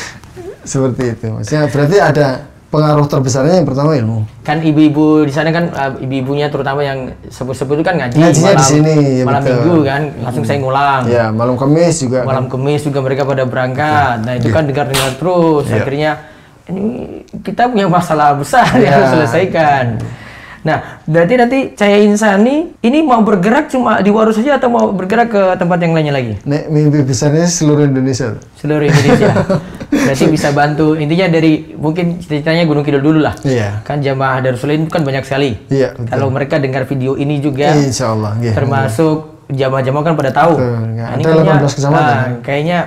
Seperti 0.72 1.04
itu. 1.17 1.26
Maksudnya 1.28 1.63
berarti 1.67 1.98
ada 2.00 2.28
pengaruh 2.70 3.10
terbesarnya 3.10 3.62
yang 3.62 3.68
pertama 3.68 3.98
ilmu. 3.98 4.30
Kan 4.46 4.62
ibu-ibu 4.62 5.26
di 5.26 5.34
sana 5.34 5.50
kan 5.50 5.74
uh, 5.74 5.92
ibu-ibunya 5.98 6.54
terutama 6.54 6.86
yang 6.86 7.10
sepuh-sepuh 7.26 7.82
itu 7.82 7.84
kan 7.84 7.98
ngaji 7.98 8.16
Ngajinya 8.22 8.46
malam, 8.54 8.62
di 8.62 8.66
sini, 8.70 8.96
ya 9.20 9.24
malam 9.26 9.42
betul. 9.42 9.54
minggu 9.58 9.78
kan 9.82 10.02
langsung 10.22 10.44
saya 10.46 10.58
ngulang. 10.62 11.02
Ya, 11.10 11.26
malam 11.34 11.56
Kamis 11.58 11.96
juga. 11.98 12.20
Malam 12.30 12.46
kemis 12.46 12.82
juga 12.86 13.00
mereka 13.02 13.26
pada 13.26 13.44
berangkat. 13.50 14.16
Nah, 14.22 14.34
Iya. 14.38 14.42
itu 14.46 14.48
kan 14.54 14.64
dengar-dengar 14.70 15.10
terus. 15.18 15.66
Akhirnya 15.66 16.12
ini 16.70 16.82
kita 17.42 17.66
punya 17.74 17.90
masalah 17.90 18.38
besar 18.38 18.70
yang 18.78 18.86
Iya. 18.86 18.94
harus 19.02 19.10
selesaikan. 19.18 19.86
Nah, 20.60 21.00
berarti 21.08 21.34
nanti 21.39 21.58
Cahaya 21.72 22.04
Insani 22.04 22.76
ini 22.84 23.00
mau 23.00 23.24
bergerak 23.24 23.72
cuma 23.72 24.04
di 24.04 24.12
Waru 24.12 24.36
saja 24.36 24.60
atau 24.60 24.67
mau 24.67 24.91
bergerak 24.91 25.28
ke 25.32 25.41
tempat 25.56 25.78
yang 25.80 25.95
lainnya 25.95 26.13
lagi? 26.15 26.34
Nek 26.43 26.67
mimpi 26.67 27.00
besarnya 27.04 27.48
seluruh 27.48 27.88
Indonesia. 27.88 28.36
Seluruh 28.60 28.88
Indonesia. 28.88 29.32
berarti 30.06 30.26
bisa 30.28 30.50
bantu. 30.52 31.00
Intinya 31.00 31.32
dari 31.32 31.74
mungkin 31.76 32.19
ceritanya 32.19 32.67
Gunung 32.67 32.84
Kidul 32.84 33.00
dulu 33.00 33.19
lah. 33.24 33.36
Iya. 33.48 33.82
Kan 33.88 34.04
jamaah 34.04 34.43
Darussalim 34.43 34.86
itu 34.86 34.91
kan 34.91 35.04
banyak 35.08 35.24
sekali. 35.24 35.56
Iya, 35.72 35.95
betul. 35.95 36.12
Kalau 36.12 36.28
mereka 36.28 36.56
dengar 36.60 36.84
video 36.86 37.15
ini 37.15 37.39
juga 37.39 37.72
Insya 37.76 38.12
Allah. 38.12 38.36
iya. 38.43 38.54
termasuk 38.54 39.48
jamaah-jamaah 39.50 40.04
kan 40.06 40.13
pada 40.13 40.32
tahu. 40.36 40.54
Betul, 40.60 40.76
nggak. 40.93 41.08
Nah, 41.08 41.15
ini 41.15 41.24
Ada 41.24 41.32
kayaknya, 41.34 41.54
18 41.58 41.78
kecamatan. 41.78 42.04
nah, 42.06 42.26
kayaknya 42.45 42.80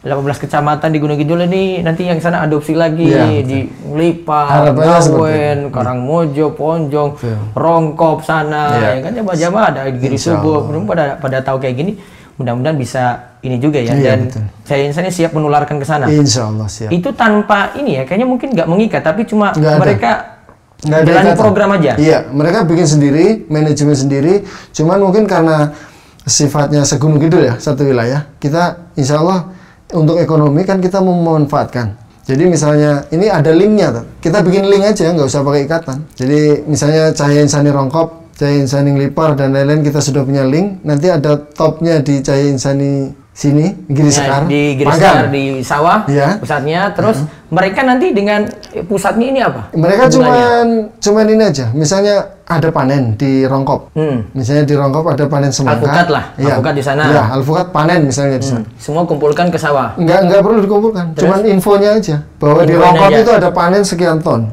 18 0.00 0.16
kecamatan 0.40 0.88
di 0.88 0.98
Gunung 0.98 1.14
Kidul 1.14 1.44
ini 1.44 1.84
nanti 1.84 2.08
yang 2.08 2.16
sana 2.18 2.40
adopsi 2.40 2.72
lagi 2.72 3.04
betul. 3.04 3.44
di 3.44 3.58
Lipa, 3.92 4.72
Ngawen, 4.72 5.68
Karangmojo, 5.68 6.56
Ponjong, 6.56 7.20
Rongkop 7.52 8.24
sana, 8.24 8.72
Iya. 8.72 8.88
ya 8.96 9.00
kan 9.04 9.12
jamaah-jamaah 9.12 9.66
ada 9.68 9.80
di 9.86 10.00
Giri 10.00 10.16
Subuh, 10.16 10.64
belum 10.64 10.88
pada 10.88 11.20
pada 11.20 11.44
tahu 11.44 11.60
kayak 11.60 11.76
gini. 11.76 11.92
Mudah-mudahan 12.40 12.72
bisa 12.72 13.36
ini 13.44 13.60
juga 13.60 13.76
ya 13.76 13.92
Iya, 13.92 14.00
dan 14.00 14.18
betul. 14.24 14.44
saya 14.64 14.80
insani 14.88 15.12
siap 15.12 15.36
menularkan 15.36 15.76
ke 15.76 15.84
sana. 15.84 16.08
Insya 16.08 16.48
Allah 16.48 16.64
siap. 16.64 16.88
Itu 16.88 17.12
tanpa 17.12 17.76
ini 17.76 18.00
ya, 18.00 18.08
kayaknya 18.08 18.24
mungkin 18.24 18.56
nggak 18.56 18.64
mengikat 18.64 19.04
tapi 19.04 19.28
cuma 19.28 19.52
ada. 19.52 19.76
mereka 19.76 20.40
Nggak 20.80 20.96
ada 20.96 21.04
jalani 21.04 21.28
ikatan. 21.28 21.36
program 21.36 21.70
aja. 21.76 21.92
Iya, 22.00 22.18
mereka 22.32 22.64
bikin 22.64 22.88
sendiri, 22.88 23.26
manajemen 23.52 23.92
sendiri. 23.92 24.48
Cuman 24.72 24.96
mungkin 24.96 25.28
karena 25.28 25.76
sifatnya 26.24 26.88
segunung 26.88 27.20
kidul 27.20 27.44
ya, 27.44 27.60
satu 27.60 27.84
wilayah. 27.84 28.24
Kita 28.40 28.88
insya 28.96 29.20
Allah 29.20 29.59
untuk 29.92 30.16
ekonomi 30.18 30.62
kan 30.62 30.78
kita 30.78 31.02
memanfaatkan. 31.02 31.96
Jadi 32.28 32.46
misalnya 32.46 33.02
ini 33.10 33.26
ada 33.26 33.50
linknya, 33.50 34.06
kita 34.22 34.44
bikin 34.46 34.70
link 34.70 34.86
aja, 34.86 35.10
nggak 35.10 35.26
usah 35.26 35.42
pakai 35.42 35.66
ikatan. 35.66 35.98
Jadi 36.14 36.62
misalnya 36.68 37.10
Cahaya 37.10 37.42
Insani 37.42 37.74
Rongkop, 37.74 38.30
Cahaya 38.38 38.62
Insani 38.62 38.94
Lipar 38.94 39.34
dan 39.34 39.50
lain-lain 39.50 39.82
kita 39.82 39.98
sudah 39.98 40.22
punya 40.22 40.46
link. 40.46 40.84
Nanti 40.86 41.10
ada 41.10 41.34
topnya 41.34 41.98
di 41.98 42.22
Cahaya 42.22 42.46
Insani 42.54 43.10
sini, 43.34 43.72
Giri 43.88 44.12
Ya, 44.12 44.16
Sekar, 44.20 44.42
di 44.46 44.62
Giri. 44.78 44.90
Sekar, 44.94 45.24
di 45.32 45.42
sawah 45.64 45.98
Iya. 46.06 46.36
pusatnya 46.38 46.92
terus 46.92 47.24
mereka 47.48 47.80
nanti 47.82 48.12
dengan 48.12 48.46
pusatnya 48.84 49.26
ini 49.32 49.40
apa 49.40 49.72
Mereka 49.72 50.12
cuman 50.12 50.92
cuman 51.00 51.26
ini 51.30 51.42
aja. 51.48 51.66
Misalnya 51.72 52.39
ada 52.50 52.68
panen 52.74 53.14
di 53.14 53.46
Rongkop. 53.46 53.94
Hmm. 53.94 54.26
Misalnya 54.34 54.66
di 54.66 54.74
Rongkop 54.74 55.06
ada 55.14 55.24
panen 55.30 55.54
semangka. 55.54 55.86
Alpukat 55.86 56.08
lah, 56.10 56.24
alpukat 56.34 56.74
di 56.74 56.82
sana. 56.82 57.02
Iya, 57.06 57.22
alpukat 57.38 57.66
panen 57.70 58.00
misalnya 58.10 58.42
di 58.42 58.46
sana. 58.50 58.66
semua 58.74 59.06
kumpulkan 59.06 59.54
ke 59.54 59.58
sawah 59.60 59.94
Enggak 59.94 60.26
enggak 60.26 60.40
perlu 60.42 60.58
dikumpulkan. 60.66 61.04
Cuman 61.14 61.40
infonya 61.46 61.90
aja 61.94 62.16
bahwa 62.42 62.66
di 62.66 62.74
Infonya 62.74 62.90
Rongkop 62.90 63.10
aja. 63.14 63.20
itu 63.22 63.30
ada 63.30 63.48
panen 63.54 63.82
sekian 63.86 64.18
ton. 64.18 64.50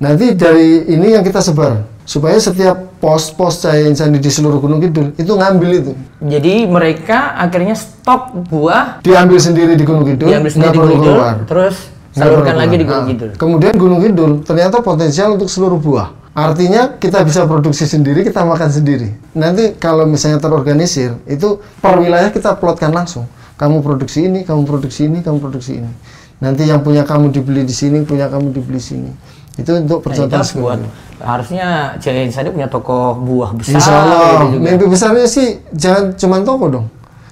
Nanti 0.00 0.36
dari 0.36 0.84
ini 0.92 1.16
yang 1.16 1.24
kita 1.24 1.40
sebar 1.40 1.84
supaya 2.04 2.36
setiap 2.40 2.98
pos-pos 3.00 3.62
cahaya 3.62 3.86
insani 3.88 4.18
di 4.18 4.28
seluruh 4.28 4.58
Gunung 4.60 4.82
Kidul 4.82 5.14
itu 5.14 5.30
ngambil 5.30 5.70
itu. 5.78 5.92
jadi 6.18 6.66
mereka 6.66 7.38
akhirnya 7.38 7.78
stok 7.78 8.34
buah 8.50 8.98
Diambil 9.00 9.38
sendiri 9.38 9.72
di 9.78 9.84
Gunung 9.86 10.02
Kidul, 10.02 10.26
diambil 10.28 10.50
sendiri 10.50 10.68
nggak 10.68 10.74
di 10.74 10.80
perlu 10.82 10.90
Gunung 10.90 11.04
Kidul 11.06 11.16
keluar. 11.16 11.36
terus 11.46 11.76
salurkan 12.10 12.56
lagi 12.58 12.74
di. 12.76 12.84
Gunung 12.84 13.04
Nah, 13.06 13.10
Kidul 13.14 13.30
Kemudian 13.38 13.74
Gunung 13.78 14.00
Kidul 14.02 14.30
ternyata 14.42 14.82
potensial 14.82 15.38
untuk 15.38 15.46
seluruh 15.46 15.78
buah. 15.78 16.19
Artinya 16.30 16.94
kita 16.98 17.26
bisa 17.26 17.42
produksi 17.44 17.90
sendiri, 17.90 18.22
kita 18.22 18.46
makan 18.46 18.70
sendiri. 18.70 19.10
Nanti 19.34 19.74
kalau 19.74 20.06
misalnya 20.06 20.38
terorganisir, 20.38 21.18
itu 21.26 21.58
per 21.82 21.98
wilayah 21.98 22.30
kita 22.30 22.54
plotkan 22.54 22.94
langsung. 22.94 23.26
kamu 23.60 23.84
produksi 23.84 24.24
ini, 24.24 24.40
kamu 24.40 24.64
produksi 24.64 25.04
ini, 25.04 25.20
kamu 25.20 25.36
produksi 25.36 25.84
ini. 25.84 25.92
Nanti 26.40 26.64
yang 26.64 26.80
punya 26.80 27.04
kamu 27.04 27.28
dibeli 27.28 27.68
di 27.68 27.76
sini, 27.76 28.00
punya 28.08 28.32
kamu 28.32 28.56
dibeli 28.56 28.80
sini. 28.80 29.12
Itu 29.60 29.76
untuk 29.76 30.00
Nah, 30.00 30.04
percontohan 30.08 30.40
harus 30.40 30.52
buat 30.56 30.80
harusnya 31.20 31.66
Cek 32.00 32.32
Insani 32.32 32.48
punya 32.48 32.64
toko 32.72 33.12
buah 33.12 33.52
besar 33.52 33.76
Insya 33.76 33.92
Allah, 33.92 34.48
gitu 34.48 34.56
juga. 34.56 34.64
mimpi 34.64 34.84
besarnya 34.88 35.28
sih 35.28 35.60
jangan 35.76 36.16
cuma 36.16 36.40
toko 36.40 36.64
dong, 36.72 36.86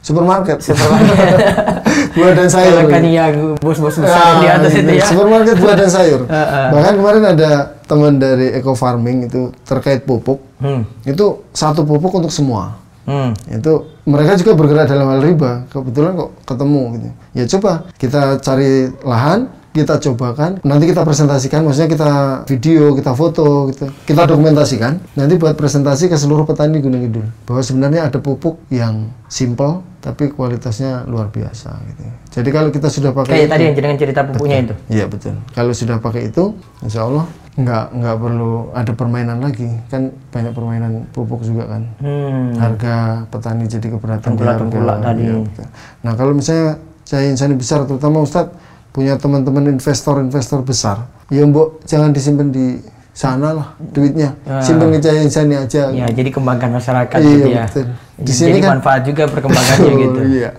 supermarket. 0.08 0.58
buah 2.16 2.32
dan 2.32 2.48
sayur. 2.48 2.88
Kan 2.88 3.04
yang 3.04 3.34
bos-bos 3.60 4.00
besar 4.00 4.16
Ah, 4.16 4.32
di 4.40 4.46
atas 4.48 4.72
itu 4.72 4.90
ya. 4.96 5.04
Supermarket 5.04 5.56
buah 5.60 5.76
dan 5.76 5.90
sayur. 5.92 6.20
Ah, 6.32 6.72
Bahkan 6.72 6.94
kemarin 6.96 7.24
ada 7.36 7.50
teman 7.84 8.16
dari 8.16 8.56
eco 8.56 8.72
farming 8.72 9.28
itu 9.28 9.52
terkait 9.68 10.08
pupuk. 10.08 10.40
Hmm. 10.58 10.88
Itu 11.04 11.44
satu 11.52 11.84
pupuk 11.84 12.16
untuk 12.16 12.32
semua. 12.32 12.80
Hmm. 13.04 13.32
Itu 13.48 13.88
mereka 14.04 14.36
juga 14.36 14.52
bergerak 14.56 14.88
dalam 14.88 15.08
hal 15.12 15.20
riba. 15.20 15.68
Kebetulan 15.68 16.16
kok 16.16 16.30
ketemu 16.44 16.82
gitu. 16.96 17.08
Ya 17.36 17.44
coba 17.56 17.72
kita 17.96 18.40
cari 18.40 18.92
lahan, 19.00 19.48
kita 19.72 20.00
cobakan, 20.00 20.58
nanti 20.64 20.88
kita 20.88 21.04
presentasikan, 21.04 21.60
maksudnya 21.62 21.90
kita 21.92 22.10
video, 22.48 22.96
kita 22.96 23.12
foto 23.12 23.68
gitu. 23.70 23.86
Kita 24.08 24.24
dokumentasikan, 24.24 24.98
nanti 25.14 25.34
buat 25.36 25.54
presentasi 25.54 26.08
ke 26.08 26.16
seluruh 26.16 26.48
petani 26.48 26.80
Gunung 26.80 27.04
Kidul 27.04 27.26
bahwa 27.44 27.62
sebenarnya 27.62 28.08
ada 28.08 28.18
pupuk 28.18 28.58
yang 28.72 29.12
simple 29.28 29.84
tapi 29.98 30.30
kualitasnya 30.30 31.04
luar 31.04 31.28
biasa 31.28 31.74
gitu. 31.90 32.02
Jadi 32.38 32.48
kalau 32.54 32.70
kita 32.70 32.88
sudah 32.88 33.10
pakai 33.12 33.44
Kayak 33.44 33.48
tadi 33.50 33.62
yang 33.66 33.74
jenengan 33.74 33.98
cerita 33.98 34.20
pupuknya 34.24 34.56
itu. 34.62 34.74
Iya 34.88 35.04
betul. 35.10 35.34
Kalau 35.52 35.72
sudah 35.74 35.96
pakai 35.98 36.30
itu, 36.30 36.54
insya 36.80 37.04
Allah 37.04 37.26
nggak 37.58 37.84
nggak 37.98 38.16
perlu 38.22 38.52
ada 38.72 38.92
permainan 38.94 39.38
lagi. 39.42 39.68
Kan 39.90 40.14
banyak 40.30 40.54
permainan 40.54 40.92
pupuk 41.10 41.42
juga 41.42 41.66
kan. 41.66 41.82
Hmm. 41.98 42.54
Harga 42.56 43.26
petani 43.26 43.66
jadi 43.66 43.86
keberatan 43.90 44.38
di 44.38 44.42
harga. 44.46 44.94
tadi. 45.02 45.22
Betul. 45.28 45.66
Nah 46.06 46.12
kalau 46.14 46.32
misalnya 46.32 46.78
saya 47.02 47.24
insani 47.26 47.58
besar, 47.58 47.82
terutama 47.88 48.22
Ustadz 48.22 48.67
punya 48.98 49.14
teman-teman 49.14 49.70
investor-investor 49.70 50.58
besar, 50.60 50.96
ya 51.28 51.46
mbok 51.46 51.86
jangan 51.86 52.10
disimpan 52.10 52.50
di 52.50 52.82
sana 53.14 53.54
lah 53.54 53.68
duitnya, 53.78 54.34
simpan 54.58 54.90
ke 54.90 54.98
Cahaya 54.98 55.22
Insani 55.22 55.54
aja. 55.54 55.86
Ya, 55.88 56.06
jadi 56.08 56.28
kembangkan 56.28 56.70
masyarakat 56.72 57.14
Iya, 57.16 57.30
gitu 57.32 57.46
ya. 57.48 57.64
betul. 57.64 57.86
Di 58.18 58.22
Jadi 58.24 58.32
sini 58.34 58.58
kan- 58.58 58.70
manfaat 58.74 59.02
juga 59.02 59.22
perkembangannya 59.24 59.86
Oh, 59.86 59.98
gitu. 60.04 60.20
Iya. 60.34 60.50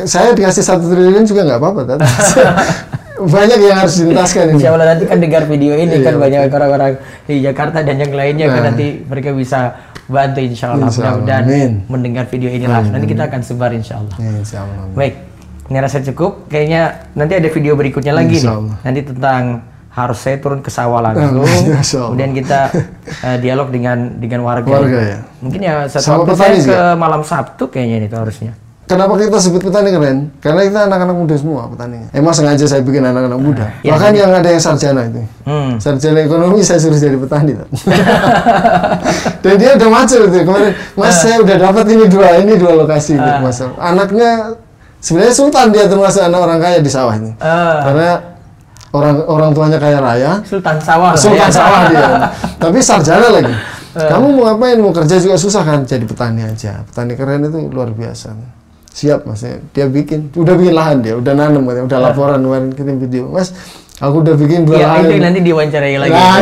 Saya 0.00 0.30
dikasih 0.32 0.62
satu 0.62 0.86
triliun 0.86 1.24
juga 1.24 1.42
nggak 1.44 1.58
apa-apa. 1.58 1.80
Banyak 3.20 3.58
yang 3.60 3.76
harus 3.76 4.00
dituntaskan 4.00 4.42
ini. 4.48 4.56
Insya 4.56 4.70
Allah 4.72 4.86
nanti 4.88 5.04
kan 5.04 5.18
dengar 5.18 5.44
video 5.44 5.76
ini 5.76 5.92
Iya, 5.92 6.06
kan 6.06 6.14
banyak 6.16 6.40
orang-orang 6.48 6.92
di 7.26 7.34
Jakarta 7.42 7.82
dan 7.82 7.98
yang 7.98 8.10
lainnya 8.10 8.46
kan 8.48 8.56
Nah. 8.56 8.66
nanti 8.72 8.86
mereka 9.04 9.36
bisa 9.36 9.76
bantu 10.08 10.40
insya 10.40 10.72
Allah 10.72 10.88
Insya 10.88 11.04
Allah. 11.04 11.20
mudah-mudahan 11.20 11.44
Amin. 11.44 11.72
mendengar 11.86 12.24
video 12.26 12.48
ini 12.48 12.64
langsung. 12.64 12.96
Nanti 12.96 13.06
kita 13.06 13.28
akan 13.28 13.40
sebar 13.44 13.70
insya 13.70 14.00
Allah. 14.00 14.16
Ya, 14.16 14.30
insya 14.32 14.58
Allah. 14.64 14.88
Baik, 14.90 15.14
ini 15.70 15.78
rasa 15.78 16.02
cukup. 16.02 16.50
Kayaknya 16.50 17.08
nanti 17.14 17.38
ada 17.38 17.48
video 17.48 17.78
berikutnya 17.78 18.10
lagi 18.10 18.42
nih. 18.42 18.58
Nanti 18.82 19.00
tentang 19.06 19.42
harus 19.90 20.18
saya 20.22 20.38
turun 20.38 20.62
ke 20.62 20.70
sawah 20.70 20.98
langsung. 21.02 21.46
Kemudian 22.14 22.34
kita 22.34 22.74
eh, 23.26 23.38
dialog 23.38 23.70
dengan 23.70 24.18
dengan 24.18 24.42
warga. 24.42 24.66
Warga, 24.66 24.98
ya. 24.98 25.18
Mungkin 25.42 25.60
ya 25.62 25.86
satu 25.86 26.26
waktu 26.26 26.34
petani 26.34 26.58
saya 26.58 26.66
ke 26.66 26.80
malam 26.98 27.22
Sabtu 27.22 27.70
kayaknya 27.70 28.06
itu 28.06 28.18
harusnya. 28.18 28.52
Kenapa 28.90 29.14
kita 29.14 29.38
sebut 29.38 29.62
petani 29.62 29.94
keren? 29.94 30.34
Karena 30.42 30.66
kita 30.66 30.90
anak-anak 30.90 31.14
muda 31.14 31.34
semua 31.38 31.70
petaninya. 31.70 32.10
Emang 32.10 32.34
sengaja 32.34 32.66
saya 32.66 32.82
bikin 32.82 33.06
anak-anak 33.06 33.38
muda. 33.38 33.70
ya, 33.86 33.94
Bahkan 33.94 34.12
yang 34.18 34.34
ada 34.34 34.50
yang 34.50 34.58
sarjana 34.58 35.06
itu. 35.06 35.22
Hmm. 35.46 35.78
Sarjana 35.78 36.26
ekonomi 36.26 36.58
saya 36.66 36.82
suruh 36.82 36.98
jadi 36.98 37.14
petani. 37.14 37.54
Dan 39.46 39.54
dia 39.62 39.78
udah 39.78 39.90
macul 39.94 40.26
itu 40.26 40.42
kemarin. 40.42 40.74
Mas 40.98 41.22
saya 41.22 41.38
udah 41.38 41.56
dapat 41.70 41.86
ini 41.86 42.10
dua, 42.10 42.42
ini 42.42 42.58
dua 42.58 42.82
lokasi 42.82 43.14
gitu, 43.14 43.38
Mas. 43.38 43.62
Anaknya 43.78 44.58
sebenarnya 45.00 45.34
sultan 45.34 45.66
dia 45.72 45.84
termasuk 45.84 46.20
anak 46.20 46.40
orang 46.40 46.58
kaya 46.58 46.78
di 46.78 46.88
sawah 46.88 47.16
ini. 47.16 47.32
Ah. 47.40 47.80
Karena 47.82 48.08
orang 48.90 49.16
orang 49.24 49.50
tuanya 49.50 49.78
kaya 49.78 49.98
raya, 49.98 50.32
Sultan 50.42 50.76
sawah. 50.78 51.12
Sultan 51.14 51.46
ya. 51.46 51.52
sawah 51.52 51.80
dia. 51.88 52.08
Tapi 52.62 52.78
sarjana 52.78 53.28
lagi. 53.30 53.54
Kamu 53.90 54.26
mau 54.38 54.42
ngapain? 54.46 54.78
Mau 54.78 54.94
kerja 54.94 55.18
juga 55.18 55.34
susah 55.34 55.66
kan? 55.66 55.82
Jadi 55.82 56.06
petani 56.06 56.46
aja. 56.46 56.86
Petani 56.86 57.18
keren 57.18 57.42
itu 57.42 57.58
luar 57.68 57.90
biasa. 57.90 58.30
Siap 58.90 59.26
mas. 59.26 59.42
Dia 59.70 59.86
bikin, 59.86 60.30
udah 60.34 60.54
bikin 60.54 60.74
lahan 60.74 60.98
dia, 61.02 61.14
udah 61.14 61.30
nanam 61.30 61.62
katanya, 61.64 61.86
udah 61.86 61.98
laporan 62.00 62.38
kemarin 62.38 62.70
kirim 62.70 62.96
video. 62.98 63.30
Mas, 63.30 63.54
aku 63.98 64.22
udah 64.22 64.34
bikin 64.34 64.66
dua 64.66 64.78
Ya, 64.78 64.86
lahan. 64.94 65.06
itu 65.06 65.14
nanti 65.22 65.40
diwawancarai 65.42 65.94
lagi. 65.98 66.10
Nah, 66.10 66.38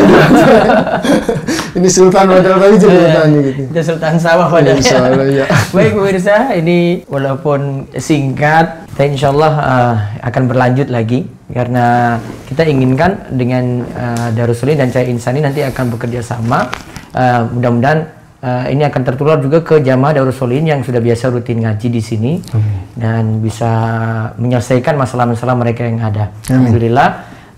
ini 1.77 1.89
sultan 1.89 2.25
padahal 2.29 2.57
tapi 2.61 2.77
jadi 2.81 2.97
petani 2.97 3.37
gitu. 3.45 3.61
Itu 3.69 3.81
Sultan 3.85 4.15
Sawah. 4.17 4.47
Insya 4.61 4.97
Allah, 5.03 5.27
ya. 5.29 5.45
Baik 5.75 5.91
pemirsa, 5.93 6.53
ini 6.57 7.05
walaupun 7.05 7.89
singkat, 7.97 8.89
kita 8.93 9.03
insya 9.05 9.27
Allah 9.29 9.53
eh, 9.59 9.95
akan 10.25 10.43
berlanjut 10.49 10.87
lagi 10.89 11.29
karena 11.49 12.17
kita 12.45 12.61
inginkan 12.61 13.25
dengan 13.33 13.81
uh, 13.97 14.29
dan 14.29 14.93
Cahaya 14.93 15.09
Insani 15.09 15.41
nanti 15.41 15.65
akan 15.65 15.89
bekerja 15.97 16.21
sama. 16.21 16.69
Eh, 17.09 17.41
mudah-mudahan 17.57 18.05
eh, 18.45 18.65
ini 18.77 18.85
akan 18.85 19.01
tertular 19.01 19.41
juga 19.41 19.65
ke 19.65 19.81
jamaah 19.81 20.13
Darussulim 20.21 20.61
yang 20.61 20.85
sudah 20.85 21.01
biasa 21.01 21.33
rutin 21.33 21.65
ngaji 21.65 21.87
di 21.89 22.01
sini 22.05 22.33
dan 22.93 23.41
bisa 23.41 23.71
menyelesaikan 24.37 24.93
masalah-masalah 24.93 25.57
mereka 25.57 25.89
yang 25.89 26.05
ada. 26.05 26.29
Alhamdulillah. 26.45 27.09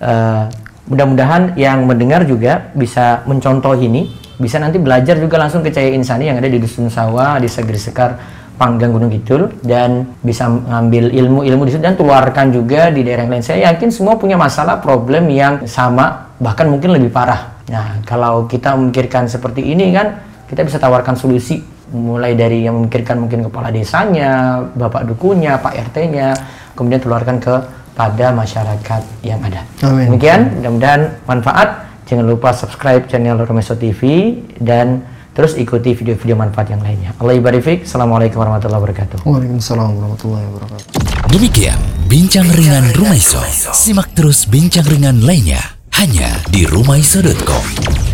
eh, 0.02 0.43
mudah-mudahan 0.89 1.54
yang 1.60 1.86
mendengar 1.86 2.26
juga 2.26 2.74
bisa 2.74 3.22
mencontoh 3.30 3.78
ini 3.78 4.22
bisa 4.41 4.58
nanti 4.58 4.82
belajar 4.82 5.22
juga 5.22 5.38
langsung 5.38 5.62
ke 5.62 5.70
Cahaya 5.70 5.94
Insani 5.94 6.26
yang 6.34 6.41
ada 6.41 6.50
di 6.50 6.58
Dusun 6.58 6.89
Sawah, 6.89 7.38
di 7.38 7.46
Segeri 7.46 7.78
Sekar, 7.78 8.17
Panggang 8.58 8.89
Gunung 8.89 9.13
Kidul 9.13 9.54
dan 9.62 10.17
bisa 10.26 10.50
mengambil 10.50 11.13
ilmu-ilmu 11.13 11.62
di 11.65 11.72
situ 11.78 11.82
dan 11.86 11.94
keluarkan 11.94 12.50
juga 12.50 12.89
di 12.89 13.06
daerah 13.06 13.30
yang 13.30 13.38
lain. 13.38 13.46
Saya 13.46 13.70
yakin 13.70 13.94
semua 13.94 14.17
punya 14.17 14.38
masalah 14.41 14.82
problem 14.82 15.30
yang 15.30 15.65
sama 15.70 16.34
bahkan 16.41 16.65
mungkin 16.65 16.94
lebih 16.94 17.13
parah. 17.13 17.62
Nah, 17.70 18.02
kalau 18.02 18.50
kita 18.50 18.74
memikirkan 18.74 19.30
seperti 19.30 19.62
ini 19.62 19.94
kan 19.94 20.26
kita 20.50 20.65
bisa 20.65 20.82
tawarkan 20.82 21.13
solusi 21.13 21.62
mulai 21.94 22.34
dari 22.34 22.65
yang 22.65 22.82
memikirkan 22.82 23.20
mungkin 23.20 23.46
kepala 23.46 23.70
desanya, 23.70 24.63
bapak 24.74 25.06
dukunya, 25.06 25.60
pak 25.60 25.91
RT-nya, 25.91 26.34
kemudian 26.74 27.04
keluarkan 27.04 27.38
ke 27.38 27.56
pada 27.94 28.32
masyarakat 28.32 29.02
yang 29.22 29.40
ada. 29.44 29.68
Amin. 29.84 30.12
Demikian, 30.12 30.60
mudah-mudahan 30.60 31.02
manfaat. 31.28 31.70
Jangan 32.08 32.28
lupa 32.28 32.52
subscribe 32.52 33.08
channel 33.08 33.40
Romeso 33.40 33.80
TV 33.80 34.36
dan 34.60 35.08
terus 35.32 35.56
ikuti 35.56 35.96
video-video 35.96 36.36
manfaat 36.36 36.76
yang 36.76 36.84
lainnya. 36.84 37.16
Allah 37.16 37.40
ibarik 37.40 37.64
fiik. 37.64 37.88
Assalamualaikum 37.88 38.44
warahmatullahi 38.44 38.82
wabarakatuh. 38.84 39.18
Waalaikumsalam 39.24 39.90
warahmatullahi 39.96 40.46
wabarakatuh. 40.52 40.86
Demikian 41.32 41.80
Bincang 42.12 42.52
Ringan 42.52 42.92
Rumaiso. 42.92 43.40
Simak 43.72 44.12
terus 44.12 44.44
bincang 44.44 44.84
ringan 44.84 45.24
lainnya 45.24 45.64
hanya 45.96 46.44
di 46.52 46.68
rumaiso.com. 46.68 48.11